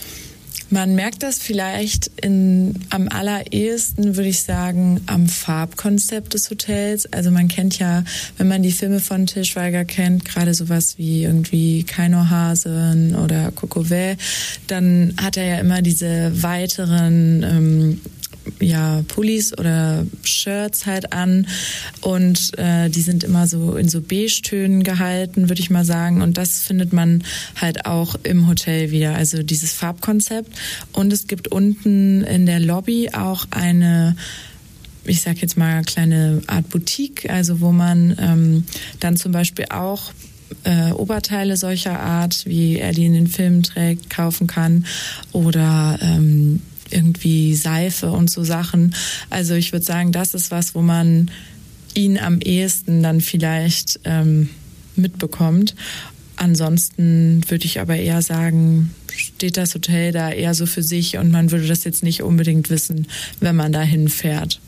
man 0.70 0.96
merkt 0.96 1.22
das 1.24 1.38
vielleicht 1.38 2.10
in, 2.22 2.74
am 2.90 3.08
allerersten, 3.08 4.16
würde 4.16 4.30
ich 4.30 4.42
sagen, 4.42 5.02
am 5.06 5.28
Farbkonzept 5.28 6.34
des 6.34 6.50
Hotels. 6.50 7.12
Also 7.14 7.32
man 7.32 7.48
kennt 7.48 7.78
ja, 7.80 8.04
wenn 8.38 8.48
man 8.48 8.64
die 8.64 8.72
Filme 8.72 9.00
von 9.00 9.28
Till 9.28 9.46
Schweiger 9.46 9.86
kennt, 9.86 10.26
gerade 10.26 10.54
sowas 10.54 10.98
wie 10.98 11.24
irgendwie 11.24 11.84
Keinohasen 11.84 13.16
oder 13.16 13.52
Kokové, 13.52 14.18
dann 14.68 15.14
hat 15.22 15.38
er 15.38 15.46
ja 15.46 15.58
immer 15.60 15.82
diese 15.82 16.42
weiteren 16.42 17.44
ähm, 17.44 18.02
ja, 18.60 19.04
Pullis 19.08 19.58
oder 19.58 20.06
Shirts 20.24 20.86
halt 20.86 21.14
an 21.14 21.48
und 22.02 22.58
äh, 22.58 22.90
die 22.90 23.02
sind 23.02 23.24
immer 23.24 23.48
so 23.48 23.76
in 23.76 23.90
so 23.90 24.02
Beige-Tönen 24.02 24.84
gehalten, 24.84 25.50
würde 25.50 25.62
ich 25.62 25.70
mal 25.70 25.86
sagen. 25.86 26.22
Und 26.22 26.38
das 26.38 26.60
findet 26.60 26.94
man 26.94 27.24
halt 27.60 27.86
auch 27.86 28.16
im 28.24 28.48
Hotel 28.48 28.92
wieder, 28.92 29.16
also 29.16 29.44
dieses 29.44 29.74
Farbkonzept. 29.74 30.52
Und 30.92 31.14
es 31.14 31.28
gibt 31.28 31.50
unten 31.50 32.24
in 32.24 32.46
der 32.46 32.60
Lobby 32.60 33.10
auch 33.14 33.46
eine 33.52 34.16
ich 35.06 35.22
sag 35.22 35.42
jetzt 35.42 35.58
mal 35.58 35.84
kleine 35.84 36.42
Art 36.48 36.70
Boutique, 36.70 37.30
also 37.30 37.60
wo 37.60 37.74
man 37.74 38.16
ähm, 38.20 38.64
dann 39.02 39.18
zum 39.18 39.34
Beispiel 39.34 39.66
auch 39.70 40.14
äh, 40.64 40.92
Oberteile 40.92 41.58
solcher 41.58 42.00
Art, 42.00 42.46
wie 42.46 42.78
er 42.78 42.94
die 42.94 43.06
in 43.06 43.14
den 43.14 43.28
Filmen 43.28 43.64
trägt, 43.64 44.10
kaufen 44.10 44.48
kann 44.48 44.86
oder 45.32 46.00
ähm, 46.02 46.62
irgendwie 46.94 47.56
Seife 47.56 48.12
und 48.12 48.30
so 48.30 48.44
Sachen. 48.44 48.96
Also 49.30 49.56
ich 49.56 49.72
würde 49.72 49.86
sagen, 49.86 50.12
das 50.12 50.34
ist 50.34 50.52
was, 50.52 50.76
wo 50.76 50.82
man 50.82 51.32
ihn 51.94 52.18
am 52.18 52.40
ehesten 52.40 53.04
dann 53.04 53.22
vielleicht 53.22 54.00
ähm, 54.06 54.50
mitbekommt. 54.96 55.76
Ansonsten 56.36 57.42
würde 57.48 57.66
ich 57.66 57.80
aber 57.80 57.96
eher 57.96 58.22
sagen, 58.22 58.94
steht 59.16 59.58
das 59.58 59.76
Hotel 59.76 60.12
da 60.12 60.32
eher 60.32 60.54
so 60.54 60.66
für 60.66 60.84
sich 60.84 61.18
und 61.18 61.32
man 61.32 61.52
würde 61.52 61.68
das 61.68 61.84
jetzt 61.84 62.04
nicht 62.04 62.24
unbedingt 62.24 62.70
wissen, 62.70 63.08
wenn 63.40 63.56
man 63.56 63.72
dahin 63.72 64.10
fährt. 64.10 64.60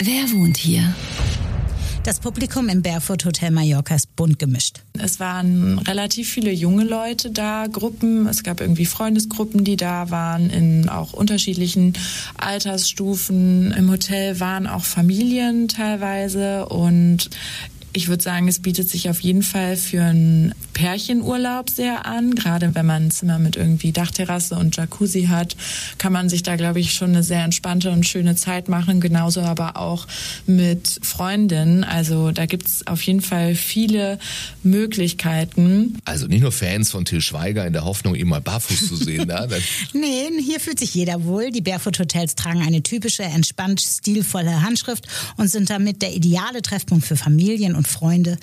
Wer 0.00 0.30
wohnt 0.32 0.58
hier? 0.58 0.94
Das 2.08 2.20
Publikum 2.20 2.70
im 2.70 2.80
Barefoot 2.80 3.26
Hotel 3.26 3.50
Mallorca 3.50 3.94
ist 3.94 4.16
bunt 4.16 4.38
gemischt. 4.38 4.80
Es 4.98 5.20
waren 5.20 5.78
relativ 5.80 6.30
viele 6.30 6.50
junge 6.50 6.84
Leute 6.84 7.30
da, 7.30 7.66
Gruppen. 7.66 8.26
Es 8.26 8.42
gab 8.42 8.62
irgendwie 8.62 8.86
Freundesgruppen, 8.86 9.62
die 9.62 9.76
da 9.76 10.08
waren, 10.08 10.48
in 10.48 10.88
auch 10.88 11.12
unterschiedlichen 11.12 11.92
Altersstufen. 12.38 13.72
Im 13.72 13.90
Hotel 13.90 14.40
waren 14.40 14.66
auch 14.66 14.84
Familien 14.84 15.68
teilweise 15.68 16.70
und 16.70 17.28
ich 17.92 18.08
würde 18.08 18.22
sagen, 18.22 18.48
es 18.48 18.60
bietet 18.60 18.88
sich 18.88 19.08
auf 19.08 19.20
jeden 19.20 19.42
Fall 19.42 19.76
für 19.76 20.02
einen 20.02 20.54
Pärchenurlaub 20.74 21.70
sehr 21.70 22.06
an. 22.06 22.34
Gerade 22.34 22.74
wenn 22.74 22.86
man 22.86 23.06
ein 23.06 23.10
Zimmer 23.10 23.38
mit 23.38 23.56
irgendwie 23.56 23.92
Dachterrasse 23.92 24.56
und 24.56 24.76
Jacuzzi 24.76 25.24
hat, 25.24 25.56
kann 25.98 26.12
man 26.12 26.28
sich 26.28 26.42
da, 26.42 26.56
glaube 26.56 26.80
ich, 26.80 26.94
schon 26.94 27.10
eine 27.10 27.22
sehr 27.22 27.42
entspannte 27.42 27.90
und 27.90 28.06
schöne 28.06 28.36
Zeit 28.36 28.68
machen. 28.68 29.00
Genauso 29.00 29.40
aber 29.40 29.76
auch 29.76 30.06
mit 30.46 31.00
Freundinnen. 31.02 31.82
Also 31.82 32.30
da 32.30 32.46
gibt 32.46 32.66
es 32.66 32.86
auf 32.86 33.02
jeden 33.02 33.22
Fall 33.22 33.54
viele 33.54 34.18
Möglichkeiten. 34.62 35.98
Also 36.04 36.26
nicht 36.26 36.42
nur 36.42 36.52
Fans 36.52 36.90
von 36.90 37.04
Till 37.04 37.20
Schweiger 37.20 37.66
in 37.66 37.72
der 37.72 37.84
Hoffnung, 37.84 38.14
ihn 38.14 38.28
mal 38.28 38.40
barfuß 38.40 38.88
zu 38.88 38.96
sehen. 38.96 39.18
Da. 39.28 39.46
nee, 39.92 40.30
hier 40.40 40.58
fühlt 40.58 40.78
sich 40.78 40.94
jeder 40.94 41.24
wohl. 41.24 41.50
Die 41.50 41.60
Barefoot 41.60 41.98
Hotels 41.98 42.34
tragen 42.34 42.62
eine 42.62 42.82
typische, 42.82 43.24
entspannt 43.24 43.80
stilvolle 43.80 44.62
Handschrift 44.62 45.06
und 45.36 45.48
sind 45.48 45.68
damit 45.68 46.00
der 46.02 46.14
ideale 46.14 46.62
Treffpunkt 46.62 47.04
für 47.04 47.16
Familien 47.16 47.74
und 47.78 47.88
Freunde 47.88 48.36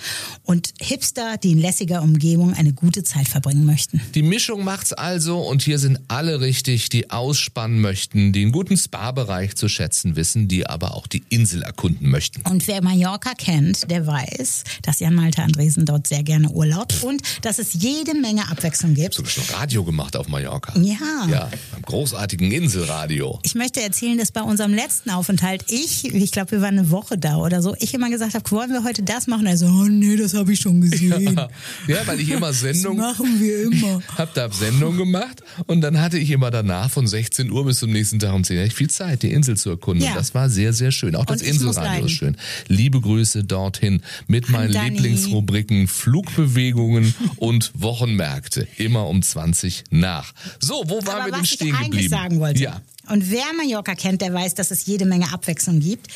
und 0.43 0.73
Hipster, 0.81 1.37
die 1.37 1.51
in 1.51 1.59
lässiger 1.59 2.01
Umgebung 2.01 2.53
eine 2.53 2.73
gute 2.73 3.03
Zeit 3.03 3.27
verbringen 3.27 3.65
möchten. 3.65 4.01
Die 4.15 4.23
Mischung 4.23 4.63
macht's 4.63 4.93
also 4.93 5.39
und 5.39 5.61
hier 5.61 5.77
sind 5.77 5.99
alle 6.07 6.39
richtig, 6.39 6.89
die 6.89 7.11
ausspannen 7.11 7.81
möchten, 7.81 8.33
die 8.33 8.41
einen 8.41 8.51
guten 8.51 8.77
Spa-Bereich 8.77 9.55
zu 9.55 9.69
schätzen 9.69 10.15
wissen, 10.15 10.47
die 10.47 10.65
aber 10.65 10.95
auch 10.95 11.05
die 11.05 11.23
Insel 11.29 11.61
erkunden 11.61 12.09
möchten. 12.09 12.41
Und 12.49 12.67
wer 12.67 12.81
Mallorca 12.81 13.33
kennt, 13.33 13.91
der 13.91 14.07
weiß, 14.07 14.63
dass 14.81 14.99
Jan 14.99 15.13
Malte 15.13 15.43
Andresen 15.43 15.85
dort 15.85 16.07
sehr 16.07 16.23
gerne 16.23 16.49
urlaubt 16.49 17.03
und 17.03 17.21
dass 17.41 17.59
es 17.59 17.73
jede 17.73 18.13
Menge 18.15 18.49
Abwechslung 18.49 18.93
gibt. 18.93 19.13
Sogar 19.13 19.31
schon 19.31 19.43
Radio 19.55 19.83
gemacht 19.83 20.15
auf 20.15 20.27
Mallorca. 20.29 20.73
Ja. 20.79 21.27
Ja, 21.29 21.49
beim 21.71 21.81
großartigen 21.81 22.51
Inselradio. 22.51 23.39
Ich 23.43 23.55
möchte 23.55 23.81
erzählen, 23.81 24.17
dass 24.17 24.31
bei 24.31 24.41
unserem 24.41 24.73
letzten 24.73 25.09
Aufenthalt 25.09 25.65
ich, 25.69 26.05
ich 26.05 26.31
glaube, 26.31 26.51
wir 26.51 26.61
waren 26.61 26.79
eine 26.79 26.89
Woche 26.89 27.17
da 27.17 27.37
oder 27.37 27.61
so, 27.61 27.75
ich 27.79 27.93
immer 27.93 28.09
gesagt 28.09 28.33
habe, 28.33 28.49
wollen 28.51 28.71
wir 28.71 28.83
heute 28.83 29.03
das 29.03 29.24
machen? 29.27 29.45
Er 29.45 29.57
so, 29.57 29.65
oh 29.65 29.85
nee, 29.85 30.15
das 30.15 30.33
habe 30.33 30.53
ich 30.53 30.59
schon 30.59 30.81
gesehen. 30.81 31.39
Ja, 31.87 31.97
weil 32.05 32.19
ich 32.19 32.29
immer 32.29 32.53
Sendung. 32.53 32.97
Das 32.97 33.17
machen 33.17 33.39
wir 33.39 33.63
immer. 33.63 34.01
Hab 34.17 34.33
da 34.33 34.51
Sendung 34.51 34.97
gemacht 34.97 35.41
und 35.67 35.81
dann 35.81 35.99
hatte 35.99 36.17
ich 36.17 36.31
immer 36.31 36.51
danach 36.51 36.89
von 36.89 37.07
16 37.07 37.51
Uhr 37.51 37.65
bis 37.65 37.79
zum 37.79 37.91
nächsten 37.91 38.19
Tag 38.19 38.33
um 38.33 38.43
10 38.43 38.57
Uhr 38.57 38.71
viel 38.71 38.89
Zeit, 38.89 39.23
die 39.23 39.31
Insel 39.31 39.57
zu 39.57 39.71
erkunden. 39.71 40.03
Ja. 40.03 40.11
Und 40.11 40.17
das 40.17 40.33
war 40.33 40.49
sehr, 40.49 40.73
sehr 40.73 40.91
schön. 40.91 41.15
Auch 41.15 41.25
das 41.25 41.41
Inselradio 41.41 42.05
ist 42.05 42.11
schön. 42.11 42.37
Liebe 42.67 43.01
Grüße 43.01 43.43
dorthin 43.43 44.01
mit 44.27 44.49
meinen. 44.49 44.75
Lieblingsrubriken 44.85 45.87
Flugbewegungen 45.87 47.13
und 47.37 47.71
Wochenmärkte. 47.75 48.67
Immer 48.77 49.07
um 49.07 49.21
20 49.21 49.85
nach. 49.89 50.33
So, 50.59 50.83
wo 50.87 51.05
waren 51.05 51.25
wir 51.25 51.31
denn 51.31 51.41
was 51.41 51.49
stehen 51.49 51.67
ich 51.67 51.73
eigentlich 51.73 51.89
geblieben? 51.91 52.09
sagen 52.09 52.39
wollte. 52.39 52.63
Ja. 52.63 52.81
Und 53.09 53.29
wer 53.29 53.45
Mallorca 53.55 53.95
kennt, 53.95 54.21
der 54.21 54.33
weiß, 54.33 54.55
dass 54.55 54.71
es 54.71 54.85
jede 54.85 55.05
Menge 55.05 55.31
Abwechslung 55.31 55.79
gibt. 55.79 56.07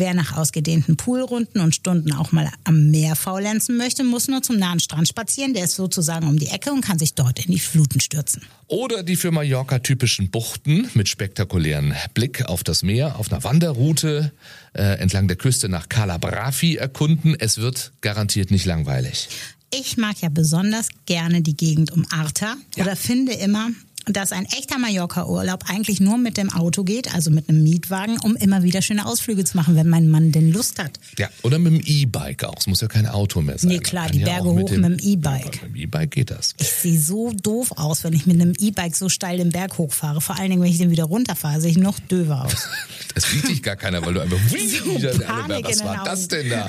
Wer 0.00 0.14
nach 0.14 0.36
ausgedehnten 0.36 0.96
Poolrunden 0.96 1.60
und 1.60 1.74
Stunden 1.74 2.12
auch 2.12 2.30
mal 2.30 2.48
am 2.62 2.92
Meer 2.92 3.16
faulenzen 3.16 3.76
möchte, 3.76 4.04
muss 4.04 4.28
nur 4.28 4.44
zum 4.44 4.56
nahen 4.56 4.78
Strand 4.78 5.08
spazieren. 5.08 5.54
Der 5.54 5.64
ist 5.64 5.74
sozusagen 5.74 6.28
um 6.28 6.38
die 6.38 6.46
Ecke 6.46 6.70
und 6.70 6.82
kann 6.82 7.00
sich 7.00 7.14
dort 7.14 7.44
in 7.44 7.50
die 7.50 7.58
Fluten 7.58 7.98
stürzen. 7.98 8.42
Oder 8.68 9.02
die 9.02 9.16
für 9.16 9.32
Mallorca 9.32 9.80
typischen 9.80 10.30
Buchten 10.30 10.88
mit 10.94 11.08
spektakulären 11.08 11.94
Blick 12.14 12.44
auf 12.44 12.62
das 12.62 12.84
Meer, 12.84 13.18
auf 13.18 13.32
einer 13.32 13.42
Wanderroute 13.42 14.30
äh, 14.72 15.00
entlang 15.00 15.26
der 15.26 15.36
Küste 15.36 15.68
nach 15.68 15.88
Calabrafi 15.88 16.76
erkunden. 16.76 17.34
Es 17.36 17.58
wird 17.58 17.90
garantiert 18.00 18.52
nicht 18.52 18.66
langweilig. 18.66 19.28
Ich 19.74 19.96
mag 19.96 20.20
ja 20.20 20.28
besonders 20.28 20.90
gerne 21.06 21.42
die 21.42 21.56
Gegend 21.56 21.90
um 21.90 22.06
Arta 22.10 22.54
oder 22.76 22.94
finde 22.94 23.32
immer, 23.32 23.68
dass 24.10 24.32
ein 24.32 24.46
echter 24.46 24.78
Mallorca-Urlaub 24.78 25.64
eigentlich 25.68 26.00
nur 26.00 26.18
mit 26.18 26.36
dem 26.36 26.52
Auto 26.52 26.84
geht, 26.84 27.14
also 27.14 27.30
mit 27.30 27.48
einem 27.48 27.62
Mietwagen, 27.62 28.18
um 28.20 28.36
immer 28.36 28.62
wieder 28.62 28.82
schöne 28.82 29.06
Ausflüge 29.06 29.44
zu 29.44 29.56
machen, 29.56 29.76
wenn 29.76 29.88
mein 29.88 30.08
Mann 30.08 30.32
denn 30.32 30.52
Lust 30.52 30.78
hat. 30.78 30.98
Ja, 31.18 31.28
oder 31.42 31.58
mit 31.58 31.72
dem 31.72 31.82
E-Bike 31.84 32.44
auch. 32.44 32.56
Es 32.58 32.66
muss 32.66 32.80
ja 32.80 32.88
kein 32.88 33.06
Auto 33.06 33.40
mehr 33.42 33.58
sein. 33.58 33.70
Nee, 33.70 33.78
klar, 33.78 34.08
die 34.10 34.20
ja 34.20 34.26
Berge 34.26 34.50
hoch 34.50 34.70
mit 34.70 34.84
dem 34.84 34.98
E-Bike. 34.98 35.62
Mit 35.62 35.74
dem 35.74 35.76
E-Bike 35.76 36.10
geht 36.10 36.30
das. 36.30 36.54
Ich 36.58 36.70
sehe 36.70 36.98
so 36.98 37.32
doof 37.32 37.72
aus, 37.76 38.04
wenn 38.04 38.12
ich 38.12 38.26
mit 38.26 38.40
einem 38.40 38.54
E-Bike 38.58 38.96
so 38.96 39.08
steil 39.08 39.38
den 39.38 39.50
Berg 39.50 39.78
hochfahre. 39.78 40.20
Vor 40.20 40.36
allen 40.38 40.50
Dingen, 40.50 40.62
wenn 40.62 40.70
ich 40.70 40.78
den 40.78 40.90
wieder 40.90 41.04
runterfahre, 41.04 41.60
sehe 41.60 41.70
ich 41.70 41.78
noch 41.78 41.98
döver 41.98 42.44
aus. 42.44 42.68
Das 43.14 43.30
sieht 43.30 43.48
dich 43.48 43.62
gar 43.64 43.74
keiner, 43.74 44.04
weil 44.04 44.14
du 44.14 44.20
einfach. 44.20 44.38
So 44.48 45.18
Panik 45.26 45.64
Was 45.64 45.84
war 45.84 46.04
das 46.04 46.28
denn 46.28 46.50
da? 46.50 46.68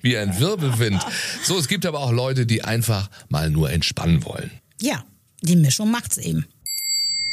Wie 0.00 0.16
ein 0.16 0.38
Wirbelwind. 0.40 1.00
So, 1.44 1.58
es 1.58 1.68
gibt 1.68 1.86
aber 1.86 2.00
auch 2.00 2.12
Leute, 2.12 2.46
die 2.46 2.64
einfach 2.64 3.08
mal 3.28 3.50
nur 3.50 3.70
entspannen 3.70 4.24
wollen. 4.24 4.50
Ja, 4.80 5.04
die 5.44 5.56
Mischung 5.56 5.90
macht's 5.90 6.16
eben. 6.16 6.46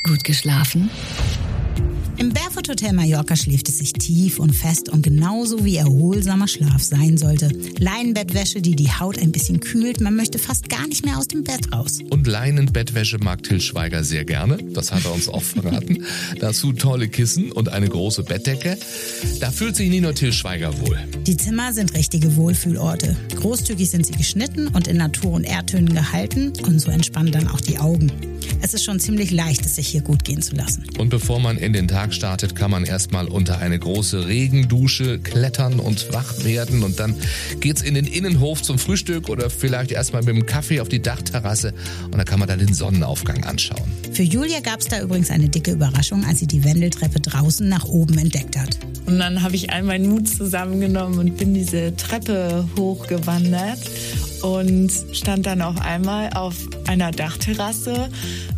Gut 0.03 0.23
geschlafen? 0.23 0.89
Im 2.21 2.33
Barefoot 2.33 2.69
Hotel 2.69 2.93
Mallorca 2.93 3.35
schläft 3.35 3.67
es 3.67 3.79
sich 3.79 3.93
tief 3.93 4.37
und 4.37 4.53
fest 4.53 4.89
und 4.89 5.01
genauso 5.01 5.65
wie 5.65 5.77
erholsamer 5.77 6.47
Schlaf 6.47 6.83
sein 6.83 7.17
sollte. 7.17 7.49
Leinenbettwäsche, 7.79 8.61
die 8.61 8.75
die 8.75 8.91
Haut 8.91 9.17
ein 9.17 9.31
bisschen 9.31 9.59
kühlt. 9.59 10.01
Man 10.01 10.15
möchte 10.15 10.37
fast 10.37 10.69
gar 10.69 10.85
nicht 10.85 11.03
mehr 11.03 11.17
aus 11.17 11.27
dem 11.27 11.43
Bett 11.43 11.73
raus. 11.73 11.97
Und 12.11 12.27
Leinenbettwäsche 12.27 13.17
mag 13.17 13.41
Till 13.41 13.59
Schweiger 13.59 14.03
sehr 14.03 14.23
gerne. 14.23 14.57
Das 14.57 14.91
hat 14.91 15.03
er 15.03 15.15
uns 15.15 15.29
auch 15.29 15.41
verraten. 15.41 16.05
Dazu 16.39 16.73
tolle 16.73 17.07
Kissen 17.07 17.51
und 17.51 17.69
eine 17.69 17.89
große 17.89 18.21
Bettdecke. 18.21 18.77
Da 19.39 19.49
fühlt 19.49 19.75
sich 19.75 19.89
nicht 19.89 20.03
nur 20.03 20.13
Till 20.13 20.31
Schweiger 20.31 20.79
wohl. 20.79 20.99
Die 21.25 21.37
Zimmer 21.37 21.73
sind 21.73 21.95
richtige 21.95 22.35
Wohlfühlorte. 22.35 23.17
Großzügig 23.35 23.89
sind 23.89 24.05
sie 24.05 24.13
geschnitten 24.13 24.67
und 24.67 24.87
in 24.87 24.97
Natur- 24.97 25.33
und 25.33 25.43
Erdtönen 25.43 25.91
gehalten 25.91 26.53
und 26.67 26.77
so 26.77 26.91
entspannen 26.91 27.31
dann 27.31 27.47
auch 27.47 27.61
die 27.61 27.79
Augen. 27.79 28.11
Es 28.63 28.75
ist 28.75 28.83
schon 28.83 28.99
ziemlich 28.99 29.31
leicht, 29.31 29.65
es 29.65 29.75
sich 29.75 29.87
hier 29.87 30.01
gut 30.01 30.23
gehen 30.23 30.41
zu 30.41 30.55
lassen. 30.55 30.83
Und 30.99 31.09
bevor 31.09 31.39
man 31.39 31.57
in 31.57 31.73
den 31.73 31.87
Tag 31.87 32.13
startet, 32.13 32.55
kann 32.55 32.69
man 32.69 32.83
erstmal 32.83 33.27
unter 33.27 33.57
eine 33.57 33.79
große 33.79 34.27
Regendusche 34.27 35.17
klettern 35.19 35.79
und 35.79 36.13
wach 36.13 36.43
werden. 36.43 36.83
Und 36.83 36.99
dann 36.99 37.15
geht's 37.59 37.81
in 37.81 37.95
den 37.95 38.05
Innenhof 38.05 38.61
zum 38.61 38.77
Frühstück 38.77 39.29
oder 39.29 39.49
vielleicht 39.49 39.91
erstmal 39.91 40.21
mit 40.21 40.35
dem 40.35 40.45
Kaffee 40.45 40.79
auf 40.79 40.89
die 40.89 41.01
Dachterrasse. 41.01 41.73
Und 42.05 42.17
dann 42.17 42.25
kann 42.25 42.39
man 42.39 42.47
dann 42.47 42.59
den 42.59 42.73
Sonnenaufgang 42.73 43.43
anschauen. 43.45 43.91
Für 44.13 44.23
Julia 44.23 44.59
gab's 44.59 44.87
da 44.87 45.01
übrigens 45.01 45.31
eine 45.31 45.49
dicke 45.49 45.71
Überraschung, 45.71 46.23
als 46.25 46.39
sie 46.39 46.47
die 46.47 46.63
Wendeltreppe 46.63 47.19
draußen 47.19 47.67
nach 47.67 47.85
oben 47.85 48.17
entdeckt 48.19 48.57
hat. 48.57 48.77
Und 49.07 49.17
dann 49.17 49.41
habe 49.41 49.55
ich 49.55 49.71
all 49.71 49.81
meinen 49.81 50.07
Mut 50.07 50.29
zusammengenommen 50.29 51.17
und 51.17 51.37
bin 51.37 51.55
diese 51.55 51.95
Treppe 51.95 52.67
hochgewandert 52.77 53.79
und 54.43 54.91
stand 55.13 55.45
dann 55.45 55.61
auf 55.61 55.79
einmal 55.81 56.31
auf 56.33 56.55
einer 56.87 57.11
Dachterrasse 57.11 58.09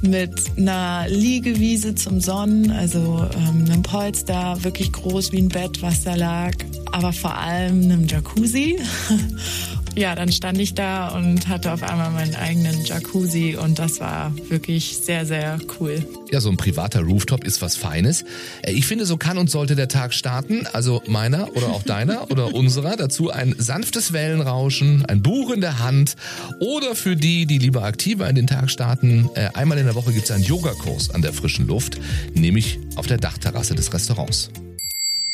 mit 0.01 0.31
einer 0.57 1.05
Liegewiese 1.07 1.95
zum 1.95 2.21
Sonnen, 2.21 2.71
also 2.71 3.25
ähm, 3.35 3.65
einem 3.65 3.83
Polster, 3.83 4.63
wirklich 4.63 4.91
groß 4.91 5.31
wie 5.31 5.39
ein 5.39 5.49
Bett, 5.49 5.81
was 5.81 6.03
da 6.03 6.15
lag, 6.15 6.53
aber 6.91 7.13
vor 7.13 7.37
allem 7.37 7.83
einem 7.83 8.07
Jacuzzi. 8.07 8.77
Ja, 9.95 10.15
dann 10.15 10.31
stand 10.31 10.57
ich 10.57 10.73
da 10.73 11.09
und 11.09 11.47
hatte 11.47 11.71
auf 11.71 11.83
einmal 11.83 12.09
meinen 12.09 12.33
eigenen 12.33 12.83
Jacuzzi 12.83 13.55
und 13.55 13.77
das 13.77 14.00
war 14.00 14.33
wirklich 14.50 14.97
sehr, 14.97 15.25
sehr 15.25 15.59
cool. 15.79 16.03
Ja, 16.31 16.41
so 16.41 16.50
ein 16.50 16.57
privater 16.57 17.01
Rooftop 17.01 17.43
ist 17.43 17.62
was 17.62 17.75
Feines. 17.75 18.25
Äh, 18.63 18.71
Ich 18.71 18.88
finde, 18.88 19.05
so 19.05 19.17
kann 19.17 19.38
und 19.38 19.51
sollte 19.51 19.75
der 19.75 19.88
Tag 19.88 20.15
starten. 20.15 20.65
Also 20.73 21.03
meiner 21.05 21.55
oder 21.55 21.67
auch 21.67 21.83
deiner 21.83 22.31
oder 22.31 22.55
unserer. 22.55 22.97
Dazu 22.97 23.29
ein 23.29 23.53
sanftes 23.57 24.13
Wellenrauschen, 24.13 25.05
ein 25.05 25.21
Buch 25.21 25.51
in 25.51 25.62
der 25.62 25.77
Hand. 25.77 26.15
Oder 26.59 26.95
für 26.95 27.15
die, 27.15 27.45
die 27.45 27.59
lieber 27.59 27.83
aktiver 27.83 28.27
in 28.27 28.35
den 28.35 28.47
Tag 28.47 28.71
starten, 28.71 29.29
äh, 29.35 29.50
einmal 29.53 29.77
in 29.77 29.85
der 29.85 29.93
Woche 29.93 30.12
gibt's 30.12 30.31
einen 30.31 30.43
Yogakurs 30.43 31.12
an 31.12 31.21
der 31.21 31.33
frischen 31.33 31.67
Luft, 31.67 32.00
nämlich 32.33 32.79
auf 32.95 33.05
der 33.05 33.17
Dachterrasse 33.17 33.75
des 33.75 33.93
Restaurants. 33.93 34.50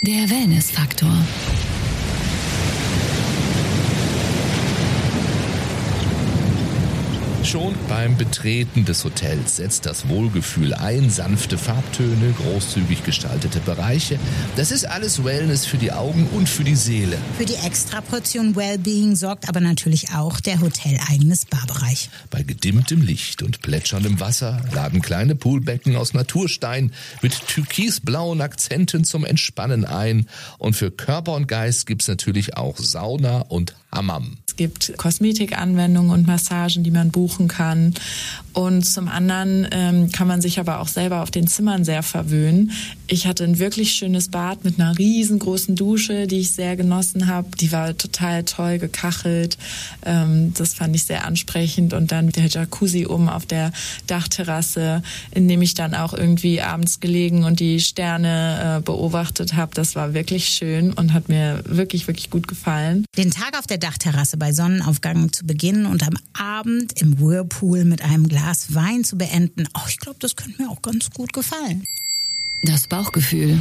Der 0.02 0.30
Wellnessfaktor. 0.30 1.18
Schon 7.50 7.74
beim 7.88 8.16
Betreten 8.16 8.86
des 8.86 9.04
Hotels 9.04 9.56
setzt 9.56 9.88
das 9.88 10.08
Wohlgefühl 10.08 10.72
ein, 10.72 11.10
sanfte 11.10 11.58
Farbtöne, 11.58 12.36
großzügig 12.38 13.04
gestaltete 13.04 13.60
Bereiche. 13.60 14.20
Das 14.56 14.70
ist 14.70 14.86
alles 14.86 15.24
Wellness 15.24 15.66
für 15.66 15.80
die 15.80 15.92
Augen 15.92 16.28
und 16.28 16.48
für 16.48 16.64
die 16.64 16.76
Seele. 16.76 17.18
Für 17.40 17.46
die 17.46 17.56
Extraportion 17.56 18.56
Wellbeing 18.56 19.16
sorgt 19.16 19.50
aber 19.50 19.62
natürlich 19.62 20.12
auch 20.14 20.40
der 20.40 20.62
hoteleigene 20.62 21.36
Spa-Bereich. 21.36 22.12
Bei 22.30 22.44
gedimmtem 22.44 23.02
Licht 23.02 23.42
und 23.42 23.64
plätscherndem 23.64 24.20
Wasser 24.20 24.62
laden 24.72 25.02
kleine 25.02 25.34
Poolbecken 25.34 25.96
aus 25.96 26.14
Naturstein 26.14 26.92
mit 27.24 27.48
türkisblauen 27.48 28.42
Akzenten 28.42 29.06
zum 29.06 29.26
Entspannen 29.26 29.86
ein. 29.86 30.28
Und 30.60 30.76
für 30.76 30.92
Körper 30.92 31.34
und 31.34 31.48
Geist 31.48 31.88
gibt's 31.88 32.08
natürlich 32.08 32.58
auch 32.58 32.78
Sauna 32.78 33.40
und 33.40 33.74
Hammam. 33.92 34.38
Gibt 34.60 34.98
Kosmetikanwendungen 34.98 36.12
und 36.12 36.28
Massagen, 36.28 36.84
die 36.84 36.92
man 36.92 37.12
buchen 37.12 37.48
kann. 37.48 37.94
Und 38.60 38.84
zum 38.84 39.08
anderen 39.08 39.70
ähm, 39.72 40.12
kann 40.12 40.28
man 40.28 40.42
sich 40.42 40.60
aber 40.60 40.82
auch 40.82 40.90
selber 40.90 41.22
auf 41.22 41.32
den 41.32 41.48
Zimmern 41.48 41.86
sehr 41.86 42.04
verwöhnen. 42.04 42.72
Ich 43.08 43.26
hatte 43.26 43.46
ein 43.46 43.58
wirklich 43.58 43.94
schönes 43.94 44.28
Bad 44.28 44.66
mit 44.66 44.78
einer 44.78 44.98
riesengroßen 44.98 45.78
Dusche, 45.78 46.28
die 46.28 46.40
ich 46.40 46.52
sehr 46.52 46.76
genossen 46.76 47.28
habe. 47.28 47.48
Die 47.58 47.72
war 47.72 47.96
total 47.98 48.44
toll 48.44 48.78
gekachelt. 48.78 49.58
Ähm, 50.06 50.54
das 50.58 50.74
fand 50.74 50.94
ich 50.94 51.06
sehr 51.06 51.24
ansprechend. 51.24 51.94
Und 51.94 52.12
dann 52.12 52.32
der 52.32 52.48
Jacuzzi 52.48 53.08
oben 53.08 53.30
auf 53.30 53.46
der 53.46 53.72
Dachterrasse, 54.08 55.04
in 55.32 55.48
dem 55.48 55.62
ich 55.62 55.74
dann 55.74 55.96
auch 55.96 56.14
irgendwie 56.14 56.62
abends 56.62 57.00
gelegen 57.00 57.46
und 57.46 57.62
die 57.62 57.80
Sterne 57.80 58.80
äh, 58.80 58.82
beobachtet 58.82 59.54
habe. 59.54 59.74
Das 59.74 59.96
war 59.96 60.14
wirklich 60.14 60.50
schön 60.50 60.92
und 60.92 61.14
hat 61.14 61.30
mir 61.30 61.64
wirklich, 61.66 62.08
wirklich 62.08 62.30
gut 62.30 62.50
gefallen. 62.50 63.06
Den 63.16 63.32
Tag 63.32 63.58
auf 63.58 63.68
der 63.68 63.78
Dachterrasse 63.78 64.36
bei 64.36 64.52
Sonnenaufgang 64.52 65.32
zu 65.32 65.46
beginnen 65.46 65.86
und 65.86 66.06
am 66.06 66.18
Abend 66.34 67.02
im 67.02 67.22
Whirlpool 67.22 67.86
mit 67.86 68.04
einem 68.04 68.28
Glas 68.28 68.49
Wein 68.74 69.04
zu 69.04 69.18
beenden, 69.18 69.68
oh, 69.76 69.88
ich 69.88 70.00
glaube, 70.00 70.18
das 70.20 70.36
könnte 70.36 70.62
mir 70.62 70.70
auch 70.70 70.82
ganz 70.82 71.10
gut 71.12 71.34
gefallen. 71.34 71.86
Das 72.64 72.88
Bauchgefühl. 72.88 73.60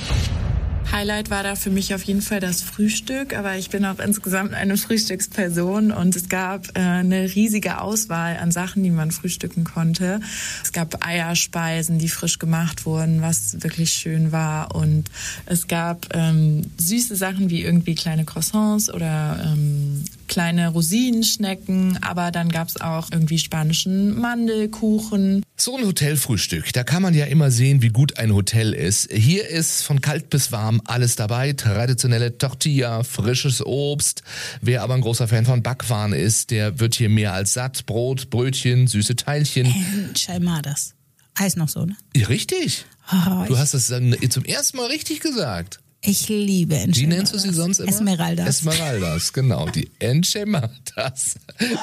Highlight 0.90 1.28
war 1.28 1.42
da 1.42 1.54
für 1.54 1.70
mich 1.70 1.94
auf 1.94 2.02
jeden 2.04 2.22
Fall 2.22 2.40
das 2.40 2.62
Frühstück, 2.62 3.36
aber 3.36 3.56
ich 3.56 3.68
bin 3.68 3.84
auch 3.84 3.98
insgesamt 3.98 4.54
eine 4.54 4.78
Frühstücksperson 4.78 5.92
und 5.92 6.16
es 6.16 6.30
gab 6.30 6.76
äh, 6.76 6.80
eine 6.80 7.34
riesige 7.34 7.80
Auswahl 7.82 8.38
an 8.38 8.50
Sachen, 8.50 8.82
die 8.82 8.90
man 8.90 9.10
frühstücken 9.10 9.64
konnte. 9.64 10.20
Es 10.62 10.72
gab 10.72 11.06
Eierspeisen, 11.06 11.98
die 11.98 12.08
frisch 12.08 12.38
gemacht 12.38 12.86
wurden, 12.86 13.20
was 13.20 13.62
wirklich 13.62 13.92
schön 13.92 14.32
war 14.32 14.74
und 14.74 15.10
es 15.44 15.68
gab 15.68 16.06
ähm, 16.14 16.70
süße 16.78 17.16
Sachen 17.16 17.50
wie 17.50 17.62
irgendwie 17.62 17.94
kleine 17.94 18.24
Croissants 18.24 18.92
oder 18.92 19.40
ähm, 19.44 20.04
kleine 20.28 20.68
Rosinenschnecken, 20.68 21.98
aber 22.02 22.30
dann 22.30 22.50
gab's 22.50 22.80
auch 22.80 23.10
irgendwie 23.10 23.38
spanischen 23.38 24.18
Mandelkuchen. 24.18 25.44
So 25.56 25.76
ein 25.76 25.84
Hotelfrühstück, 25.84 26.72
da 26.72 26.84
kann 26.84 27.02
man 27.02 27.14
ja 27.14 27.26
immer 27.26 27.50
sehen, 27.50 27.82
wie 27.82 27.88
gut 27.88 28.18
ein 28.18 28.32
Hotel 28.32 28.72
ist. 28.72 29.10
Hier 29.12 29.48
ist 29.48 29.82
von 29.82 30.00
kalt 30.00 30.30
bis 30.30 30.52
warm 30.52 30.80
alles 30.84 31.16
dabei. 31.16 31.52
Traditionelle 31.52 32.38
Tortilla, 32.38 33.02
frisches 33.02 33.64
Obst. 33.64 34.22
Wer 34.60 34.82
aber 34.82 34.94
ein 34.94 35.00
großer 35.00 35.26
Fan 35.26 35.44
von 35.46 35.62
Backwaren 35.62 36.12
ist, 36.12 36.50
der 36.50 36.78
wird 36.78 36.94
hier 36.94 37.08
mehr 37.08 37.32
als 37.32 37.54
satt. 37.54 37.86
Brot, 37.86 38.30
Brötchen, 38.30 38.86
süße 38.86 39.16
Teilchen. 39.16 39.66
Enchiladas. 39.66 40.94
Heißt 41.38 41.56
noch 41.56 41.68
so, 41.68 41.84
ne? 41.84 41.96
Ja, 42.14 42.26
richtig. 42.26 42.84
Oh, 43.12 43.44
Du 43.46 43.56
hast 43.56 43.74
es 43.74 43.86
dann 43.86 44.14
zum 44.28 44.44
ersten 44.44 44.76
Mal 44.76 44.86
richtig 44.86 45.20
gesagt. 45.20 45.80
Ich 46.00 46.28
liebe 46.28 46.76
Enchiladas. 46.76 47.00
Wie 47.00 47.06
nennst 47.06 47.34
du 47.34 47.38
sie 47.38 47.52
sonst 47.52 47.80
immer? 47.80 47.88
Esmeraldas. 47.88 48.48
Esmeraldas, 48.48 49.32
genau. 49.32 49.68
Die 49.68 49.90
Enchiladas. 49.98 51.34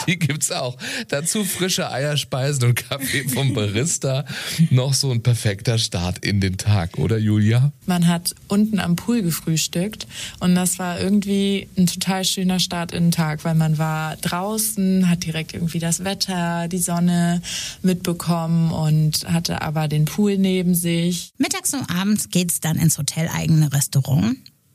Die 0.08 0.18
gibt's 0.18 0.52
auch. 0.52 0.78
Dazu 1.10 1.44
frische 1.44 1.92
Eierspeisen 1.92 2.64
und 2.64 2.76
Kaffee 2.76 3.28
vom 3.28 3.54
Barista. 3.54 4.24
Noch 4.70 4.94
so 4.94 5.12
ein 5.12 5.22
perfekter 5.22 5.78
Start 5.78 6.20
in 6.26 6.40
den 6.40 6.58
Tag, 6.58 6.98
oder 6.98 7.18
Julia? 7.18 7.74
Man 7.88 8.08
hat 8.08 8.34
unten 8.48 8.80
am 8.80 8.96
Pool 8.96 9.22
gefrühstückt 9.22 10.08
und 10.40 10.56
das 10.56 10.80
war 10.80 10.98
irgendwie 10.98 11.68
ein 11.78 11.86
total 11.86 12.24
schöner 12.24 12.62
Start 12.62 12.94
in 12.94 13.08
den 13.08 13.12
Tag, 13.12 13.44
weil 13.44 13.56
man 13.56 13.78
war 13.78 14.16
draußen, 14.16 15.10
hat 15.10 15.26
direkt 15.26 15.54
irgendwie 15.54 15.80
das 15.80 16.06
Wetter, 16.06 16.70
die 16.70 16.78
Sonne 16.78 17.42
mitbekommen 17.82 18.72
und 18.72 19.28
hatte 19.28 19.62
aber 19.62 19.90
den 19.90 20.06
Pool 20.06 20.38
neben 20.38 20.74
sich. 20.74 21.34
Mittags 21.38 21.74
und 21.74 21.90
abends 21.90 22.30
geht's 22.30 22.62
dann 22.62 22.78
ins 22.78 22.98
hoteleigene 22.98 23.74
Restaurant 23.74 24.05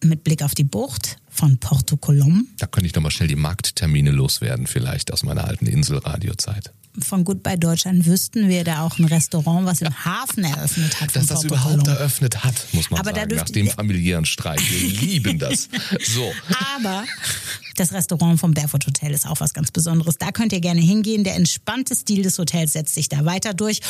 mit 0.03 0.25
Blick 0.25 0.43
auf 0.43 0.55
die 0.55 0.65
Bucht 0.65 1.19
von 1.29 1.59
Porto 1.59 1.97
Colom. 1.97 2.49
Da 2.59 2.67
könnte 2.67 2.87
ich 2.87 2.95
nochmal 2.95 3.11
schnell 3.11 3.29
die 3.29 3.37
Markttermine 3.37 4.11
loswerden, 4.11 4.67
vielleicht 4.67 5.13
aus 5.13 5.23
meiner 5.23 5.45
alten 5.45 5.67
Inselradiozeit. 5.67 6.73
Von 6.99 7.25
Goodbye 7.25 7.57
Deutschland 7.57 8.07
wüssten 8.07 8.49
wir 8.49 8.65
da 8.65 8.83
auch 8.83 8.99
ein 8.99 9.05
Restaurant, 9.05 9.65
was 9.65 9.81
im 9.81 10.05
Hafen 10.05 10.45
eröffnet 10.45 11.01
hat. 11.01 11.15
Dass 11.15 11.27
das 11.27 11.45
überhaupt 11.45 11.87
eröffnet 11.87 12.43
hat, 12.43 12.55
muss 12.73 12.91
man 12.91 13.01
Aber 13.01 13.15
sagen, 13.15 13.37
nach 13.37 13.45
dem 13.45 13.69
familiären 13.69 14.25
Streit. 14.25 14.61
Wir 14.61 14.89
lieben 15.01 15.39
das. 15.39 15.69
So. 16.01 16.33
Aber 16.77 17.05
das 17.81 17.95
Restaurant 17.95 18.39
vom 18.39 18.53
Barefoot 18.53 18.87
Hotel 18.87 19.13
ist 19.13 19.27
auch 19.27 19.41
was 19.41 19.55
ganz 19.55 19.71
Besonderes. 19.71 20.19
Da 20.19 20.33
könnt 20.33 20.53
ihr 20.53 20.61
gerne 20.61 20.83
hingehen. 20.83 21.25
Der 21.25 21.35
entspannte 21.37 21.97
Stil 21.97 22.23
des 22.23 22.39
Hotels 22.39 22.75
setzt 22.75 22.95
sich 22.95 23.09
da 23.09 23.25
weiter 23.25 23.55
durch. 23.55 23.81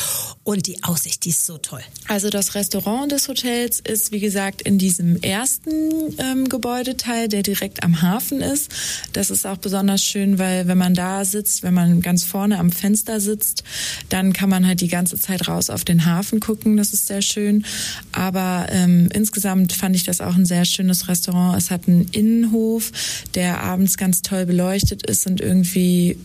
Und 0.43 0.65
die 0.67 0.81
Aussicht, 0.83 1.25
die 1.25 1.29
ist 1.31 1.45
so 1.45 1.57
toll. 1.57 1.81
Also 2.07 2.29
das 2.29 2.55
Restaurant 2.55 3.11
des 3.11 3.27
Hotels 3.27 3.81
ist, 3.81 4.13
wie 4.13 4.21
gesagt, 4.21 4.61
in 4.61 4.77
diesem 4.77 5.21
ersten 5.21 5.71
ähm, 6.19 6.47
Gebäudeteil, 6.47 7.27
der 7.27 7.43
direkt 7.43 7.83
am 7.83 8.01
Hafen 8.01 8.39
ist. 8.39 8.71
Das 9.11 9.29
ist 9.29 9.45
auch 9.45 9.57
besonders 9.57 10.01
schön, 10.01 10.39
weil 10.39 10.67
wenn 10.67 10.77
man 10.77 10.93
da 10.93 11.25
sitzt, 11.25 11.61
wenn 11.63 11.73
man 11.73 12.01
ganz 12.01 12.23
vorne 12.23 12.59
am 12.59 12.71
Fenster 12.71 12.91
sitzt, 13.05 13.63
dann 14.09 14.33
kann 14.33 14.49
man 14.49 14.65
halt 14.65 14.81
die 14.81 14.87
ganze 14.87 15.17
Zeit 15.17 15.47
raus 15.47 15.69
auf 15.69 15.85
den 15.85 16.05
Hafen 16.05 16.39
gucken. 16.39 16.77
Das 16.77 16.93
ist 16.93 17.07
sehr 17.07 17.21
schön. 17.21 17.65
Aber 18.11 18.67
ähm, 18.69 19.09
insgesamt 19.13 19.73
fand 19.73 19.95
ich 19.95 20.03
das 20.03 20.21
auch 20.21 20.35
ein 20.35 20.45
sehr 20.45 20.65
schönes 20.65 21.07
Restaurant. 21.07 21.57
Es 21.57 21.71
hat 21.71 21.87
einen 21.87 22.07
Innenhof, 22.11 22.91
der 23.35 23.61
abends 23.61 23.97
ganz 23.97 24.21
toll 24.21 24.45
beleuchtet 24.45 25.05
ist 25.05 25.27
und 25.27 25.41
irgendwie 25.41 26.17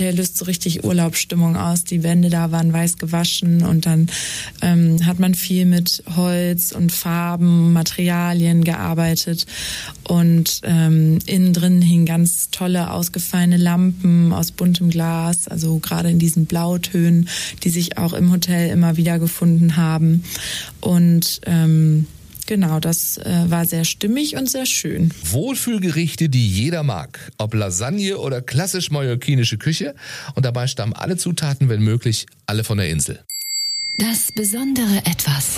der 0.00 0.12
löst 0.12 0.36
so 0.38 0.44
richtig 0.44 0.84
Urlaubsstimmung 0.84 1.56
aus. 1.56 1.84
Die 1.84 2.02
Wände 2.02 2.30
da 2.30 2.52
waren 2.52 2.72
weiß 2.72 2.98
gewaschen 2.98 3.64
und 3.64 3.86
dann 3.86 4.08
ähm, 4.62 5.04
hat 5.06 5.18
man 5.18 5.34
viel 5.34 5.66
mit 5.66 6.02
Holz 6.16 6.72
und 6.72 6.92
Farben, 6.92 7.72
Materialien 7.72 8.64
gearbeitet 8.64 9.46
und 10.08 10.60
ähm, 10.64 11.18
innen 11.26 11.52
drin 11.52 11.82
hingen 11.82 12.06
ganz 12.06 12.50
tolle 12.50 12.90
ausgefallene 12.90 13.56
Lampen 13.56 14.32
aus 14.32 14.50
buntem 14.50 14.90
Glas, 14.90 15.48
also 15.48 15.78
gerade 15.78 16.10
in 16.10 16.18
diesen 16.18 16.46
Blautönen, 16.46 17.28
die 17.64 17.70
sich 17.70 17.98
auch 17.98 18.12
im 18.12 18.32
Hotel 18.32 18.70
immer 18.70 18.96
wieder 18.96 19.18
gefunden 19.18 19.76
haben 19.76 20.24
und 20.80 21.40
ähm, 21.46 22.06
Genau, 22.46 22.80
das 22.80 23.18
äh, 23.18 23.44
war 23.48 23.66
sehr 23.66 23.84
stimmig 23.84 24.36
und 24.36 24.48
sehr 24.48 24.66
schön. 24.66 25.12
Wohlfühlgerichte, 25.24 26.28
die 26.28 26.48
jeder 26.48 26.82
mag. 26.82 27.32
Ob 27.38 27.54
Lasagne 27.54 28.18
oder 28.18 28.40
klassisch 28.40 28.90
mallorquinische 28.90 29.58
Küche. 29.58 29.94
Und 30.34 30.46
dabei 30.46 30.68
stammen 30.68 30.92
alle 30.92 31.16
Zutaten, 31.16 31.68
wenn 31.68 31.82
möglich, 31.82 32.26
alle 32.46 32.64
von 32.64 32.78
der 32.78 32.88
Insel. 32.88 33.20
Das 33.98 34.30
besondere 34.32 34.98
Etwas. 35.06 35.56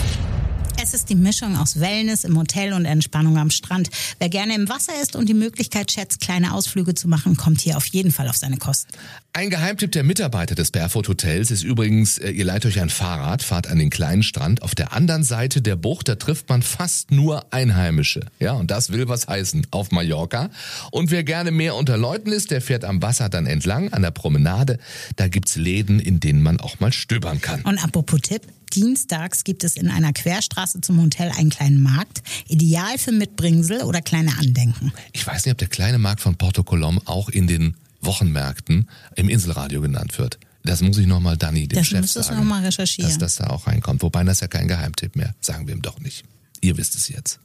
Es 0.81 0.95
ist 0.95 1.09
die 1.09 1.17
Mischung 1.17 1.57
aus 1.57 1.81
Wellness 1.81 2.23
im 2.23 2.38
Hotel 2.38 2.73
und 2.73 2.85
Entspannung 2.85 3.37
am 3.37 3.51
Strand. 3.51 3.91
Wer 4.21 4.29
gerne 4.29 4.55
im 4.55 4.69
Wasser 4.69 4.93
ist 5.03 5.17
und 5.17 5.29
die 5.29 5.35
Möglichkeit 5.35 5.91
schätzt, 5.91 6.21
kleine 6.21 6.55
Ausflüge 6.55 6.95
zu 6.95 7.09
machen, 7.09 7.37
kommt 7.37 7.61
hier 7.61 7.77
auf 7.77 7.87
jeden 7.87 8.12
Fall 8.12 8.29
auf 8.29 8.37
seine 8.37 8.59
Kosten. 8.59 8.93
Ein 9.33 9.51
Geheimtipp 9.51 9.91
der 9.91 10.05
Mitarbeiter 10.05 10.55
des 10.55 10.71
Barefoot 10.71 11.09
Hotels 11.09 11.51
ist 11.51 11.64
übrigens, 11.64 12.19
äh, 12.19 12.31
ihr 12.31 12.45
leiht 12.45 12.64
euch 12.64 12.81
ein 12.81 12.91
Fahrrad, 12.91 13.43
fahrt 13.43 13.67
an 13.67 13.79
den 13.79 13.91
kleinen 13.91 14.23
Strand. 14.23 14.62
Auf 14.62 14.77
der 14.77 14.93
anderen 14.93 15.25
Seite 15.25 15.62
der 15.62 15.75
Bucht, 15.75 16.09
da 16.09 16.14
trifft 16.14 16.49
man 16.49 16.62
fast 16.62 17.11
nur 17.11 17.53
Einheimische. 17.53 18.27
Ja, 18.38 18.53
und 18.53 18.71
das 18.71 18.93
will 18.93 19.09
was 19.09 19.27
heißen 19.27 19.67
auf 19.73 19.91
Mallorca. 19.91 20.49
Und 20.93 21.11
wer 21.11 21.25
gerne 21.25 21.51
mehr 21.51 21.75
unter 21.75 21.97
Leuten 21.97 22.31
ist, 22.31 22.53
der 22.53 22.61
fährt 22.61 22.85
am 22.85 23.03
Wasser 23.03 23.29
dann 23.29 23.47
entlang 23.47 23.93
an 23.93 24.03
der 24.03 24.12
Promenade. 24.12 24.79
Da 25.17 25.27
gibt's 25.27 25.57
Läden, 25.57 25.99
in 25.99 26.21
denen 26.21 26.41
man 26.41 26.61
auch 26.61 26.79
mal 26.79 26.93
stöbern 26.93 27.41
kann. 27.41 27.62
Und 27.62 27.83
apropos 27.83 28.21
Tipp, 28.21 28.43
dienstags 28.70 29.44
gibt 29.44 29.64
es 29.64 29.76
in 29.76 29.90
einer 29.90 30.12
Querstraße 30.12 30.81
zum 30.81 31.00
Hotel 31.02 31.31
einen 31.37 31.50
kleinen 31.50 31.83
Markt. 31.83 32.22
Ideal 32.48 32.98
für 32.98 33.12
Mitbringsel 33.12 33.83
oder 33.83 34.00
kleine 34.02 34.37
Andenken. 34.38 34.92
Ich 35.12 35.26
weiß 35.26 35.44
nicht, 35.44 35.52
ob 35.52 35.59
der 35.59 35.68
kleine 35.68 35.98
Markt 35.98 36.20
von 36.20 36.37
Porto 36.37 36.62
Colom 36.62 37.00
auch 37.07 37.28
in 37.28 37.46
den 37.46 37.74
Wochenmärkten 38.00 38.88
im 39.16 39.28
Inselradio 39.28 39.81
genannt 39.81 40.18
wird. 40.18 40.38
Das 40.64 40.83
muss 40.83 40.98
ich 40.98 41.07
nochmal 41.07 41.37
Danny, 41.37 41.66
dem 41.66 41.76
Das 41.78 41.87
Chef, 41.87 42.07
sagen. 42.07 42.37
noch 42.37 42.44
mal 42.44 42.62
recherchieren. 42.64 43.09
Dass 43.11 43.18
das 43.18 43.37
da 43.37 43.48
auch 43.50 43.66
reinkommt. 43.66 44.02
Wobei 44.02 44.22
das 44.24 44.40
ja 44.40 44.48
kein 44.48 44.68
Geheimtipp 44.68 45.16
mehr. 45.16 45.35
Sagen 45.40 45.66
wir 45.66 45.74
ihm 45.74 45.83
doch 45.83 45.98
nicht. 46.00 46.24
Ihr 46.61 46.76
wisst 46.76 46.94
es 46.94 47.09
jetzt. 47.09 47.38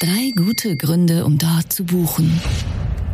Drei 0.00 0.32
gute 0.34 0.76
Gründe, 0.76 1.24
um 1.24 1.38
dort 1.38 1.72
zu 1.72 1.84
buchen. 1.84 2.40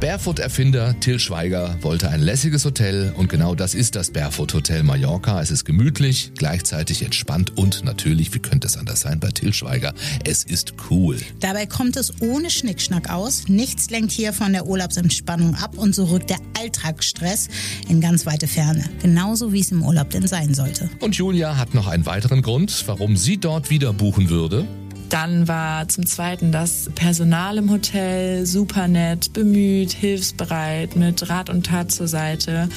Barefoot-Erfinder 0.01 0.99
Till 1.01 1.19
Schweiger 1.19 1.77
wollte 1.83 2.09
ein 2.09 2.23
lässiges 2.23 2.65
Hotel 2.65 3.13
und 3.19 3.29
genau 3.29 3.55
das 3.55 3.75
ist 3.75 3.97
das 3.97 4.11
Barefoot 4.11 4.55
Hotel 4.55 4.83
Mallorca. 4.83 5.43
Es 5.43 5.51
ist 5.51 5.67
gemütlich, 5.67 6.33
gleichzeitig 6.39 7.03
entspannt 7.03 7.59
und 7.59 7.85
natürlich, 7.85 8.33
wie 8.33 8.39
könnte 8.39 8.67
es 8.67 8.79
anders 8.79 9.01
sein 9.01 9.21
bei 9.21 9.29
Till 9.29 9.53
Schweiger, 9.53 9.93
es 10.25 10.43
ist 10.43 10.73
cool. 10.89 11.19
Dabei 11.41 11.67
kommt 11.67 11.99
es 11.99 12.23
ohne 12.23 12.49
Schnickschnack 12.49 13.11
aus. 13.11 13.49
Nichts 13.49 13.91
lenkt 13.91 14.11
hier 14.11 14.33
von 14.33 14.55
der 14.55 14.65
Urlaubsentspannung 14.65 15.55
ab 15.57 15.77
und 15.77 15.95
so 15.95 16.05
rückt 16.05 16.31
der 16.31 16.39
Alltagsstress 16.59 17.49
in 17.91 18.01
ganz 18.01 18.25
weite 18.25 18.47
Ferne. 18.47 18.85
Genauso 19.03 19.53
wie 19.53 19.61
es 19.61 19.71
im 19.71 19.83
Urlaub 19.83 20.09
denn 20.09 20.27
sein 20.27 20.55
sollte. 20.55 20.89
Und 21.01 21.15
Julia 21.17 21.59
hat 21.59 21.75
noch 21.75 21.89
einen 21.89 22.07
weiteren 22.07 22.41
Grund, 22.41 22.85
warum 22.87 23.19
sie 23.19 23.37
dort 23.37 23.69
wieder 23.69 23.93
buchen 23.93 24.31
würde. 24.31 24.67
Dann 25.11 25.49
war 25.49 25.89
zum 25.89 26.07
Zweiten 26.07 26.53
das 26.53 26.89
Personal 26.95 27.59
im 27.59 27.69
Hotel 27.69 28.47
super 28.47 28.87
nett, 28.87 29.33
bemüht, 29.33 29.91
hilfsbereit, 29.93 30.95
mit 30.95 31.29
Rat 31.29 31.51
und 31.51 31.67
Tat 31.67 31.91
zur 31.91 32.07
Seite. 32.07 32.69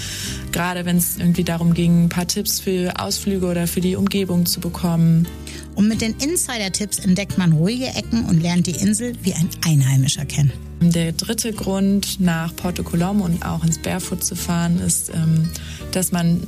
Gerade 0.51 0.83
wenn 0.83 0.97
es 0.97 1.19
irgendwie 1.19 1.43
darum 1.43 1.75
ging, 1.75 2.05
ein 2.05 2.09
paar 2.09 2.27
Tipps 2.27 2.59
für 2.59 2.99
Ausflüge 2.99 3.45
oder 3.45 3.67
für 3.67 3.81
die 3.81 3.95
Umgebung 3.95 4.47
zu 4.47 4.59
bekommen. 4.59 5.27
Und 5.75 5.87
mit 5.87 6.01
den 6.01 6.15
Insider-Tipps 6.15 6.99
entdeckt 6.99 7.37
man 7.37 7.53
ruhige 7.53 7.85
Ecken 7.87 8.25
und 8.25 8.41
lernt 8.41 8.65
die 8.65 8.71
Insel 8.71 9.13
wie 9.21 9.35
ein 9.35 9.49
Einheimischer 9.63 10.25
kennen. 10.25 10.51
Der 10.81 11.11
dritte 11.11 11.53
Grund, 11.53 12.19
nach 12.19 12.55
Porto 12.55 12.81
Colom 12.81 13.21
und 13.21 13.45
auch 13.45 13.63
ins 13.63 13.77
Barefoot 13.77 14.23
zu 14.23 14.35
fahren, 14.35 14.79
ist, 14.79 15.09
ähm, 15.09 15.49
dass 15.91 16.11
man 16.11 16.41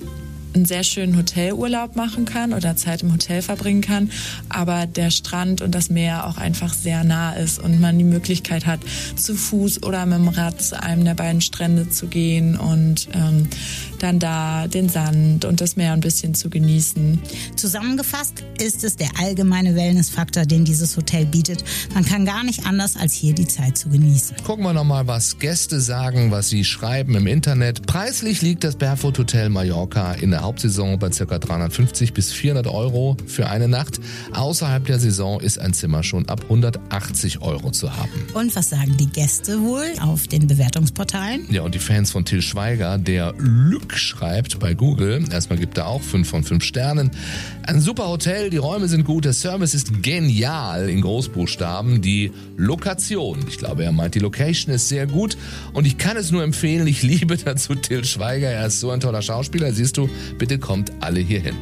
einen 0.55 0.65
sehr 0.65 0.83
schönen 0.83 1.17
Hotelurlaub 1.17 1.95
machen 1.95 2.25
kann 2.25 2.53
oder 2.53 2.75
Zeit 2.75 3.03
im 3.03 3.11
Hotel 3.13 3.41
verbringen 3.41 3.81
kann, 3.81 4.11
aber 4.49 4.87
der 4.87 5.11
Strand 5.11 5.61
und 5.61 5.75
das 5.75 5.89
Meer 5.89 6.27
auch 6.27 6.37
einfach 6.37 6.73
sehr 6.73 7.03
nah 7.03 7.33
ist 7.33 7.59
und 7.59 7.79
man 7.79 7.97
die 7.97 8.03
Möglichkeit 8.03 8.65
hat, 8.65 8.79
zu 9.15 9.35
Fuß 9.35 9.83
oder 9.83 10.05
mit 10.05 10.17
dem 10.17 10.27
Rad 10.29 10.61
zu 10.61 10.81
einem 10.81 11.05
der 11.05 11.13
beiden 11.13 11.41
Strände 11.41 11.89
zu 11.89 12.07
gehen 12.07 12.57
und 12.57 13.09
ähm, 13.13 13.47
dann 13.99 14.19
da 14.19 14.67
den 14.67 14.89
Sand 14.89 15.45
und 15.45 15.61
das 15.61 15.75
Meer 15.75 15.93
ein 15.93 16.01
bisschen 16.01 16.33
zu 16.33 16.49
genießen. 16.49 17.19
Zusammengefasst 17.55 18.43
ist 18.61 18.83
es 18.83 18.95
der 18.95 19.09
allgemeine 19.19 19.75
Wellnessfaktor, 19.75 20.45
den 20.45 20.65
dieses 20.65 20.95
Hotel 20.95 21.25
bietet. 21.25 21.63
Man 21.93 22.05
kann 22.05 22.25
gar 22.25 22.43
nicht 22.43 22.65
anders, 22.65 22.95
als 22.95 23.13
hier 23.13 23.33
die 23.33 23.47
Zeit 23.47 23.77
zu 23.77 23.89
genießen. 23.89 24.37
Gucken 24.43 24.63
wir 24.63 24.73
nochmal, 24.73 25.07
was 25.07 25.39
Gäste 25.39 25.81
sagen, 25.81 26.31
was 26.31 26.49
sie 26.49 26.63
schreiben 26.63 27.15
im 27.15 27.27
Internet. 27.27 27.85
Preislich 27.85 28.41
liegt 28.41 28.63
das 28.63 28.75
Barefoot 28.75 29.17
Hotel 29.17 29.49
Mallorca 29.49 30.13
in 30.13 30.31
der 30.31 30.44
Hauptsaison 30.45 30.99
bei 30.99 31.09
ca. 31.09 31.39
350 31.39 32.13
bis 32.13 32.31
400 32.31 32.67
Euro 32.67 33.17
für 33.25 33.49
eine 33.49 33.67
Nacht. 33.67 33.99
Außerhalb 34.33 34.85
der 34.85 34.99
Saison 34.99 35.41
ist 35.41 35.59
ein 35.59 35.73
Zimmer 35.73 36.03
schon 36.03 36.29
ab 36.29 36.41
180 36.43 37.41
Euro 37.41 37.71
zu 37.71 37.95
haben. 37.95 38.11
Und 38.33 38.55
was 38.55 38.69
sagen 38.69 38.95
die 38.97 39.07
Gäste 39.07 39.59
wohl 39.61 39.91
auf 40.01 40.27
den 40.27 40.45
Bewertungsportalen? 40.45 41.47
Ja, 41.49 41.63
und 41.63 41.73
die 41.73 41.79
Fans 41.79 42.11
von 42.11 42.25
Till 42.25 42.43
Schweiger, 42.43 42.97
der 42.97 43.33
Lück 43.37 43.97
schreibt 43.97 44.59
bei 44.59 44.75
Google, 44.75 45.25
erstmal 45.31 45.57
gibt 45.57 45.77
er 45.77 45.87
auch 45.87 46.01
5 46.01 46.29
von 46.29 46.43
5 46.43 46.63
Sternen. 46.63 47.11
Ein 47.63 47.81
super 47.81 48.07
Hotel, 48.07 48.51
die 48.51 48.57
Räume 48.57 48.87
sind 48.87 49.03
gut, 49.03 49.25
der 49.25 49.33
Service 49.33 49.73
ist 49.73 50.03
genial 50.03 50.89
in 50.89 51.01
Großbuchstaben. 51.01 52.01
Die 52.01 52.31
Lokation, 52.57 53.39
ich 53.47 53.57
glaube, 53.57 53.83
er 53.83 53.91
meint, 53.91 54.13
die 54.13 54.19
Location 54.19 54.73
ist 54.73 54.89
sehr 54.89 55.07
gut 55.07 55.37
und 55.73 55.87
ich 55.87 55.97
kann 55.97 56.17
es 56.17 56.31
nur 56.31 56.43
empfehlen, 56.43 56.85
ich 56.85 57.01
liebe 57.01 57.35
dazu 57.37 57.73
Till 57.73 58.05
Schweiger, 58.05 58.49
er 58.49 58.67
ist 58.67 58.79
so 58.79 58.91
ein 58.91 58.99
toller 58.99 59.23
Schauspieler, 59.23 59.73
siehst 59.73 59.97
du, 59.97 60.07
bitte 60.37 60.59
kommt 60.59 60.91
alle 60.99 61.19
hierhin. 61.19 61.55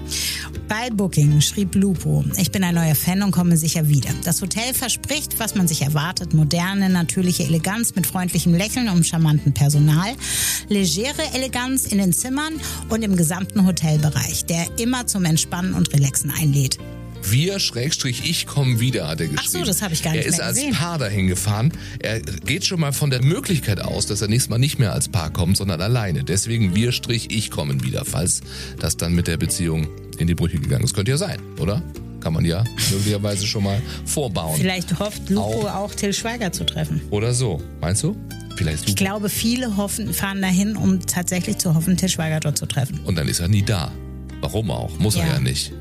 Bei 0.68 0.90
Booking 0.90 1.42
schrieb 1.42 1.76
Lupo, 1.76 2.24
ich 2.38 2.52
bin 2.52 2.64
ein 2.64 2.76
neuer 2.76 2.96
Fan 2.96 3.22
und 3.22 3.32
komme 3.32 3.58
sicher 3.58 3.88
wieder. 3.88 4.10
Das 4.24 4.42
Hotel 4.42 4.74
verspricht, 4.74 5.40
was 5.40 5.56
man 5.56 5.68
sich 5.68 5.82
erwartet, 5.82 6.34
moderne, 6.34 6.90
natürliche 6.90 7.44
Eleganz 7.44 7.96
mit 7.96 8.08
freundlichem 8.08 8.54
Lächeln 8.54 8.90
und 8.90 9.06
charmantem 9.06 9.54
Personal, 9.54 10.14
legere 10.70 11.34
Eleganz 11.34 11.86
in 11.86 11.98
den 11.98 12.14
Zimmern 12.14 12.54
und 12.90 13.04
im 13.04 13.16
gesamten 13.16 13.66
Hotelbereich, 13.66 14.46
der 14.46 14.66
immer 14.80 15.06
zum 15.06 15.26
Entspannen 15.26 15.74
und 15.74 15.94
Relaxen 15.94 16.32
einlädt. 16.32 16.80
Wir, 17.30 17.60
Schrägstrich, 17.60 18.30
ich 18.30 18.46
komme 18.48 18.80
wieder, 18.80 19.08
hat 19.08 19.22
er 19.22 19.28
geschrieben. 19.28 19.42
Ach 19.46 19.60
so, 19.60 19.64
das 19.64 19.82
habe 19.82 19.94
ich 19.94 20.04
gar 20.04 20.12
nicht 20.12 20.22
Er 20.24 20.28
ist 20.28 20.42
als 20.42 20.56
gesehen. 20.58 20.74
Paar 20.74 20.98
dahin 20.98 21.28
gefahren. 21.28 21.72
Er 22.00 22.20
geht 22.20 22.66
schon 22.66 22.80
mal 22.80 22.92
von 22.94 23.10
der 23.10 23.22
Möglichkeit 23.24 23.80
aus, 23.82 24.06
dass 24.06 24.22
er 24.22 24.28
nächstes 24.28 24.50
Mal 24.50 24.58
nicht 24.60 24.80
mehr 24.80 24.94
als 24.94 25.10
Paar 25.10 25.32
kommt, 25.32 25.58
sondern 25.58 25.82
alleine. 25.82 26.24
Deswegen 26.24 26.76
wir, 26.76 26.92
Strich, 26.92 27.32
ich 27.32 27.50
kommen 27.52 27.84
wieder, 27.84 28.06
falls 28.06 28.42
das 28.80 28.98
dann 28.98 29.14
mit 29.14 29.28
der 29.28 29.38
Beziehung 29.38 29.88
in 30.18 30.28
die 30.28 30.36
Brüche 30.36 30.60
gegangen 30.60 30.84
ist. 30.84 30.94
Könnte 30.94 31.12
ja 31.12 31.18
sein, 31.18 31.40
oder? 31.60 31.82
Kann 32.20 32.34
man 32.34 32.46
ja 32.46 32.64
möglicherweise 32.92 33.46
schon 33.48 33.64
mal 33.64 33.82
vorbauen. 34.06 34.58
Vielleicht 34.58 34.98
hofft 35.00 35.30
Lupo 35.30 35.68
auch, 35.68 35.94
Till 35.94 36.14
Schweiger 36.14 36.52
zu 36.52 36.66
treffen. 36.66 37.02
Oder 37.10 37.34
so. 37.34 37.62
Meinst 37.82 38.04
du? 38.04 38.16
Vielleicht 38.56 38.88
Ich 38.88 38.96
du. 38.96 39.04
glaube, 39.04 39.30
viele 39.30 39.76
hoffen, 39.78 40.14
fahren 40.14 40.42
dahin, 40.42 40.78
um 40.78 41.00
tatsächlich 41.06 41.58
zu 41.58 41.74
hoffen, 41.76 41.98
Till 41.98 42.08
Schweiger 42.10 42.40
dort 42.40 42.58
zu 42.58 42.66
treffen. 42.66 43.00
Und 43.04 43.16
dann 43.18 43.28
ist 43.28 43.40
er 43.40 43.48
nie 43.48 43.64
da. 43.64 43.92
Warum 44.42 44.72
auch? 44.72 44.98
Muss 45.00 45.16
er 45.16 45.26
Ja. 45.26 45.34
ja 45.34 45.40
nicht. 45.40 45.74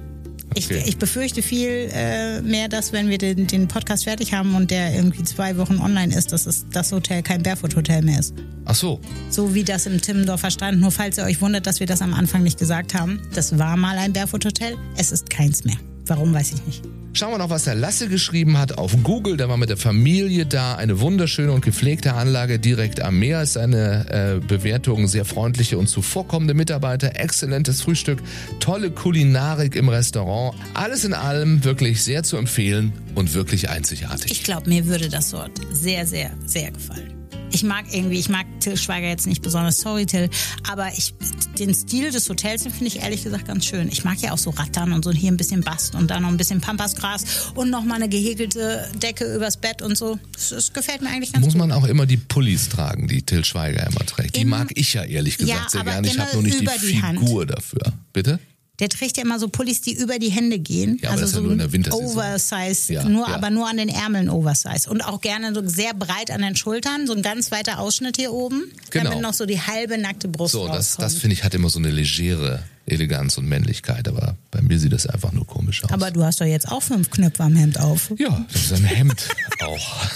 Ich, 0.54 0.66
Okay. 0.66 0.82
ich 0.86 0.96
befürchte 0.96 1.42
viel 1.42 1.88
äh, 1.92 2.40
mehr, 2.42 2.68
dass 2.68 2.92
wenn 2.92 3.08
wir 3.08 3.18
den, 3.18 3.46
den 3.46 3.68
Podcast 3.68 4.04
fertig 4.04 4.32
haben 4.32 4.54
und 4.54 4.70
der 4.70 4.94
irgendwie 4.94 5.22
zwei 5.24 5.56
Wochen 5.56 5.78
online 5.78 6.14
ist, 6.14 6.32
dass 6.32 6.46
es 6.46 6.64
das 6.72 6.92
Hotel 6.92 7.22
kein 7.22 7.42
Barefoot-Hotel 7.42 8.02
mehr 8.02 8.20
ist. 8.20 8.34
Ach 8.64 8.74
so. 8.74 9.00
So 9.28 9.54
wie 9.54 9.64
das 9.64 9.86
im 9.86 10.00
Timmendorfer 10.00 10.50
stand. 10.50 10.80
Nur 10.80 10.90
falls 10.92 11.18
ihr 11.18 11.24
euch 11.24 11.40
wundert, 11.40 11.66
dass 11.66 11.80
wir 11.80 11.86
das 11.86 12.00
am 12.02 12.14
Anfang 12.14 12.42
nicht 12.42 12.58
gesagt 12.58 12.94
haben. 12.94 13.20
Das 13.34 13.58
war 13.58 13.76
mal 13.76 13.98
ein 13.98 14.12
Barefoot-Hotel. 14.12 14.76
Es 14.96 15.10
ist 15.12 15.28
keins 15.30 15.64
mehr. 15.64 15.76
Warum, 16.06 16.32
weiß 16.32 16.52
ich 16.52 16.66
nicht. 16.66 16.82
Schauen 17.14 17.31
wir 17.31 17.38
noch, 17.38 17.51
was 17.51 17.64
der 17.64 17.75
Lasse 17.75 18.09
geschrieben 18.09 18.59
hat 18.59 18.79
auf 18.79 18.96
Google. 19.03 19.37
Der 19.37 19.48
war 19.51 19.59
mit 19.59 19.68
der 19.68 19.77
Familie 19.77 20.46
da. 20.46 20.77
Eine 20.77 21.01
wunderschöne 21.01 21.53
und 21.53 21.62
gepflegte 21.62 22.14
Anlage 22.14 22.59
direkt 22.59 23.01
am 23.01 23.18
Meer. 23.18 23.42
Ist 23.42 23.59
eine 23.59 24.40
äh, 24.40 24.46
Bewertung. 24.46 25.07
Sehr 25.07 25.27
freundliche 25.27 25.77
und 25.77 25.88
zuvorkommende 25.88 26.55
Mitarbeiter. 26.55 27.16
Exzellentes 27.16 27.83
Frühstück. 27.83 28.22
Tolle 28.61 28.90
Kulinarik 28.90 29.77
im 29.77 29.90
Restaurant. 29.90 30.57
Alles 30.72 31.05
in 31.05 31.12
allem 31.12 31.64
wirklich 31.64 32.03
sehr 32.03 32.22
zu 32.22 32.38
empfehlen 32.38 32.94
und 33.14 33.35
wirklich 33.35 33.68
einzigartig. 33.68 34.33
Ich 34.33 34.42
glaube, 34.42 34.70
mir 34.70 34.87
würde 34.87 35.11
das 35.11 35.31
dort 35.31 35.53
sehr, 35.70 36.07
sehr, 36.07 36.31
sehr 36.46 36.70
gefallen. 36.70 37.21
Ich 37.52 37.62
mag 37.62 37.84
irgendwie, 37.92 38.18
ich 38.18 38.28
mag 38.28 38.46
Till 38.60 38.76
Schweiger 38.76 39.08
jetzt 39.08 39.26
nicht 39.26 39.42
besonders, 39.42 39.78
sorry 39.80 40.06
Till, 40.06 40.30
aber 40.68 40.88
ich, 40.96 41.14
den 41.58 41.74
Stil 41.74 42.10
des 42.10 42.28
Hotels 42.28 42.62
finde 42.62 42.86
ich 42.86 43.00
ehrlich 43.00 43.22
gesagt 43.24 43.46
ganz 43.46 43.66
schön. 43.66 43.88
Ich 43.88 44.04
mag 44.04 44.18
ja 44.20 44.32
auch 44.32 44.38
so 44.38 44.50
Rattern 44.50 44.92
und 44.92 45.04
so 45.04 45.12
hier 45.12 45.30
ein 45.30 45.36
bisschen 45.36 45.60
Bast 45.60 45.94
und 45.94 46.10
da 46.10 46.18
noch 46.18 46.28
ein 46.28 46.36
bisschen 46.36 46.60
Pampasgras 46.60 47.52
und 47.54 47.70
noch 47.70 47.84
mal 47.84 47.96
eine 47.96 48.08
gehäkelte 48.08 48.88
Decke 49.02 49.34
übers 49.34 49.58
Bett 49.58 49.82
und 49.82 49.96
so. 49.96 50.18
Das, 50.32 50.48
das 50.48 50.72
gefällt 50.72 51.02
mir 51.02 51.10
eigentlich 51.10 51.32
ganz 51.32 51.44
Muss 51.44 51.54
gut. 51.54 51.60
man 51.60 51.72
auch 51.72 51.84
immer 51.84 52.06
die 52.06 52.16
Pullis 52.16 52.68
tragen, 52.68 53.06
die 53.06 53.22
Till 53.22 53.44
Schweiger 53.44 53.86
immer 53.86 54.06
trägt. 54.06 54.36
Die 54.36 54.44
mag 54.44 54.70
ich 54.74 54.94
ja 54.94 55.04
ehrlich 55.04 55.36
gesagt 55.36 55.60
Ja, 55.64 55.68
sehr 55.68 55.84
gerne. 55.84 56.06
Ich 56.06 56.18
habe 56.18 56.32
nur 56.34 56.42
nicht 56.42 56.60
die 56.60 56.86
die 56.86 57.02
Hand. 57.02 57.18
Figur 57.18 57.46
dafür. 57.46 57.92
Bitte? 58.12 58.40
Der 58.82 58.88
trägt 58.88 59.16
ja 59.16 59.22
immer 59.22 59.38
so 59.38 59.46
Pullis, 59.48 59.80
die 59.80 59.94
über 59.94 60.18
die 60.18 60.30
Hände 60.30 60.58
gehen. 60.58 60.98
Ja, 61.00 61.10
aber 61.10 61.20
also 61.20 61.22
das 61.22 61.30
ist 61.30 61.36
ja 61.36 61.40
so 61.40 61.44
nur 61.44 61.52
in 61.52 61.58
der 61.58 61.72
Wintersaison. 61.72 62.06
Oversize, 62.06 62.92
Ja, 62.92 63.04
nur, 63.08 63.28
ja. 63.28 63.34
aber 63.36 63.50
nur 63.50 63.68
an 63.68 63.76
den 63.76 63.88
Ärmeln 63.88 64.28
Oversize. 64.28 64.90
Und 64.90 65.02
auch 65.02 65.20
gerne 65.20 65.54
so 65.54 65.62
sehr 65.64 65.94
breit 65.94 66.32
an 66.32 66.42
den 66.42 66.56
Schultern, 66.56 67.06
so 67.06 67.12
ein 67.14 67.22
ganz 67.22 67.52
weiter 67.52 67.78
Ausschnitt 67.78 68.16
hier 68.16 68.32
oben, 68.32 68.64
Genau. 68.90 69.04
damit 69.10 69.22
noch 69.22 69.34
so 69.34 69.46
die 69.46 69.60
halbe 69.60 69.98
nackte 69.98 70.26
Brust 70.26 70.52
So, 70.52 70.66
das, 70.66 70.96
das 70.96 71.14
finde 71.14 71.34
ich 71.34 71.44
hat 71.44 71.54
immer 71.54 71.70
so 71.70 71.78
eine 71.78 71.90
legere 71.92 72.64
Eleganz 72.86 73.38
und 73.38 73.46
Männlichkeit, 73.46 74.08
aber 74.08 74.36
bei 74.50 74.60
mir 74.60 74.80
sieht 74.80 74.92
das 74.92 75.06
einfach 75.06 75.30
nur 75.30 75.46
komisch 75.46 75.84
aus. 75.84 75.90
aber 75.92 76.10
du 76.10 76.24
hast 76.24 76.40
doch 76.40 76.44
jetzt 76.46 76.66
auch 76.68 76.82
fünf 76.82 77.08
Knöpfe 77.10 77.44
am 77.44 77.54
Hemd 77.54 77.78
auf. 77.78 78.10
ja, 78.18 78.44
das 78.52 78.62
ist 78.64 78.72
ein 78.72 78.82
Hemd 78.84 79.28
auch. 79.64 80.06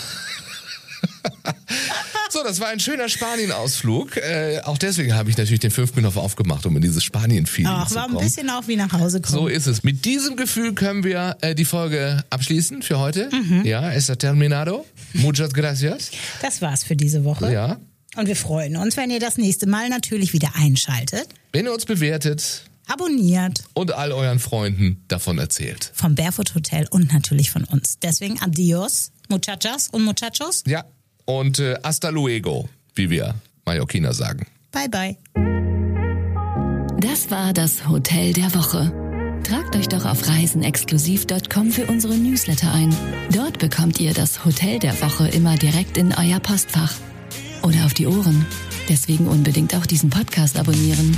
Das 2.47 2.61
war 2.61 2.69
ein 2.69 2.79
schöner 2.79 3.09
Spanien-Ausflug. 3.09 4.17
Äh, 4.19 4.61
auch 4.65 4.79
deswegen 4.79 5.15
habe 5.15 5.29
ich 5.31 5.37
natürlich 5.37 5.59
den 5.61 5.73
fünften 5.73 6.01
Knopf 6.01 6.17
aufgemacht, 6.17 6.65
um 6.65 6.77
in 6.77 6.83
dieses 6.83 7.03
Spanien-Feeling 7.03 7.73
Ach, 7.73 7.89
zu 7.89 7.97
war 7.97 8.05
ein 8.05 8.13
kommen. 8.13 8.25
bisschen 8.25 8.49
auch 8.51 8.69
wie 8.69 8.77
nach 8.77 8.93
Hause 8.93 9.21
kommen. 9.21 9.37
So 9.37 9.49
ist 9.49 9.67
es. 9.67 9.83
Mit 9.83 10.05
diesem 10.05 10.37
Gefühl 10.37 10.73
können 10.75 11.03
wir 11.03 11.37
äh, 11.41 11.55
die 11.57 11.65
Folge 11.65 12.25
abschließen 12.31 12.83
für 12.83 12.99
heute. 13.01 13.29
Mhm. 13.33 13.65
Ja, 13.65 13.91
está 13.93 14.15
terminado. 14.15 14.87
Muchas 15.15 15.53
gracias. 15.53 16.13
Das 16.41 16.63
war's 16.63 16.85
für 16.85 16.95
diese 16.95 17.25
Woche. 17.25 17.53
Ja. 17.53 17.79
Und 18.17 18.29
wir 18.29 18.37
freuen 18.37 18.77
uns, 18.77 18.97
wenn 18.97 19.11
ihr 19.11 19.21
das 19.21 19.37
nächste 19.39 19.67
Mal 19.67 19.89
natürlich 19.89 20.33
wieder 20.33 20.51
einschaltet, 20.55 21.27
Wenn 21.53 21.67
ihr 21.67 21.73
uns 21.75 21.85
bewertet 21.85 22.63
abonniert 22.87 23.65
und 23.75 23.93
all 23.93 24.13
euren 24.13 24.39
Freunden 24.39 25.03
davon 25.09 25.39
erzählt. 25.39 25.91
vom 25.95 26.15
Barefoot 26.15 26.55
Hotel 26.55 26.87
und 26.91 27.13
natürlich 27.13 27.51
von 27.51 27.65
uns. 27.65 27.99
Deswegen 28.01 28.41
adios, 28.41 29.11
muchachas 29.29 29.89
und 29.91 30.05
muchachos. 30.05 30.63
Ja. 30.67 30.85
Und 31.27 31.59
äh, 31.59 31.77
hasta 31.83 32.09
luego, 32.09 32.69
wie 32.95 33.11
wir 33.11 33.35
Mallorquiner 33.67 34.15
sagen. 34.15 34.47
Bye, 34.73 34.89
bye. 34.89 35.17
Das 36.99 37.31
war 37.31 37.53
das 37.53 37.89
Hotel 37.89 38.33
der 38.33 38.55
Woche. 38.55 38.93
Tragt 39.43 39.77
euch 39.77 39.89
doch 39.89 40.05
auf 40.07 40.27
reisenexklusiv.com 40.27 41.71
für 41.71 41.87
unsere 41.87 42.15
Newsletter 42.17 42.73
ein. 42.73 42.95
Dort 43.33 43.59
bekommt 43.59 44.01
ihr 44.01 44.15
das 44.15 44.45
Hotel 44.45 44.79
der 44.79 45.01
Woche 45.03 45.29
immer 45.29 45.57
direkt 45.57 45.99
in 45.99 46.15
euer 46.15 46.41
Postfach. 46.41 46.95
Oder 47.63 47.85
auf 47.85 47.95
die 47.95 48.07
Ohren. 48.07 48.47
Deswegen 48.89 49.29
unbedingt 49.29 49.75
auch 49.75 49.87
diesen 49.87 50.11
Podcast 50.11 50.59
abonnieren. 50.59 51.17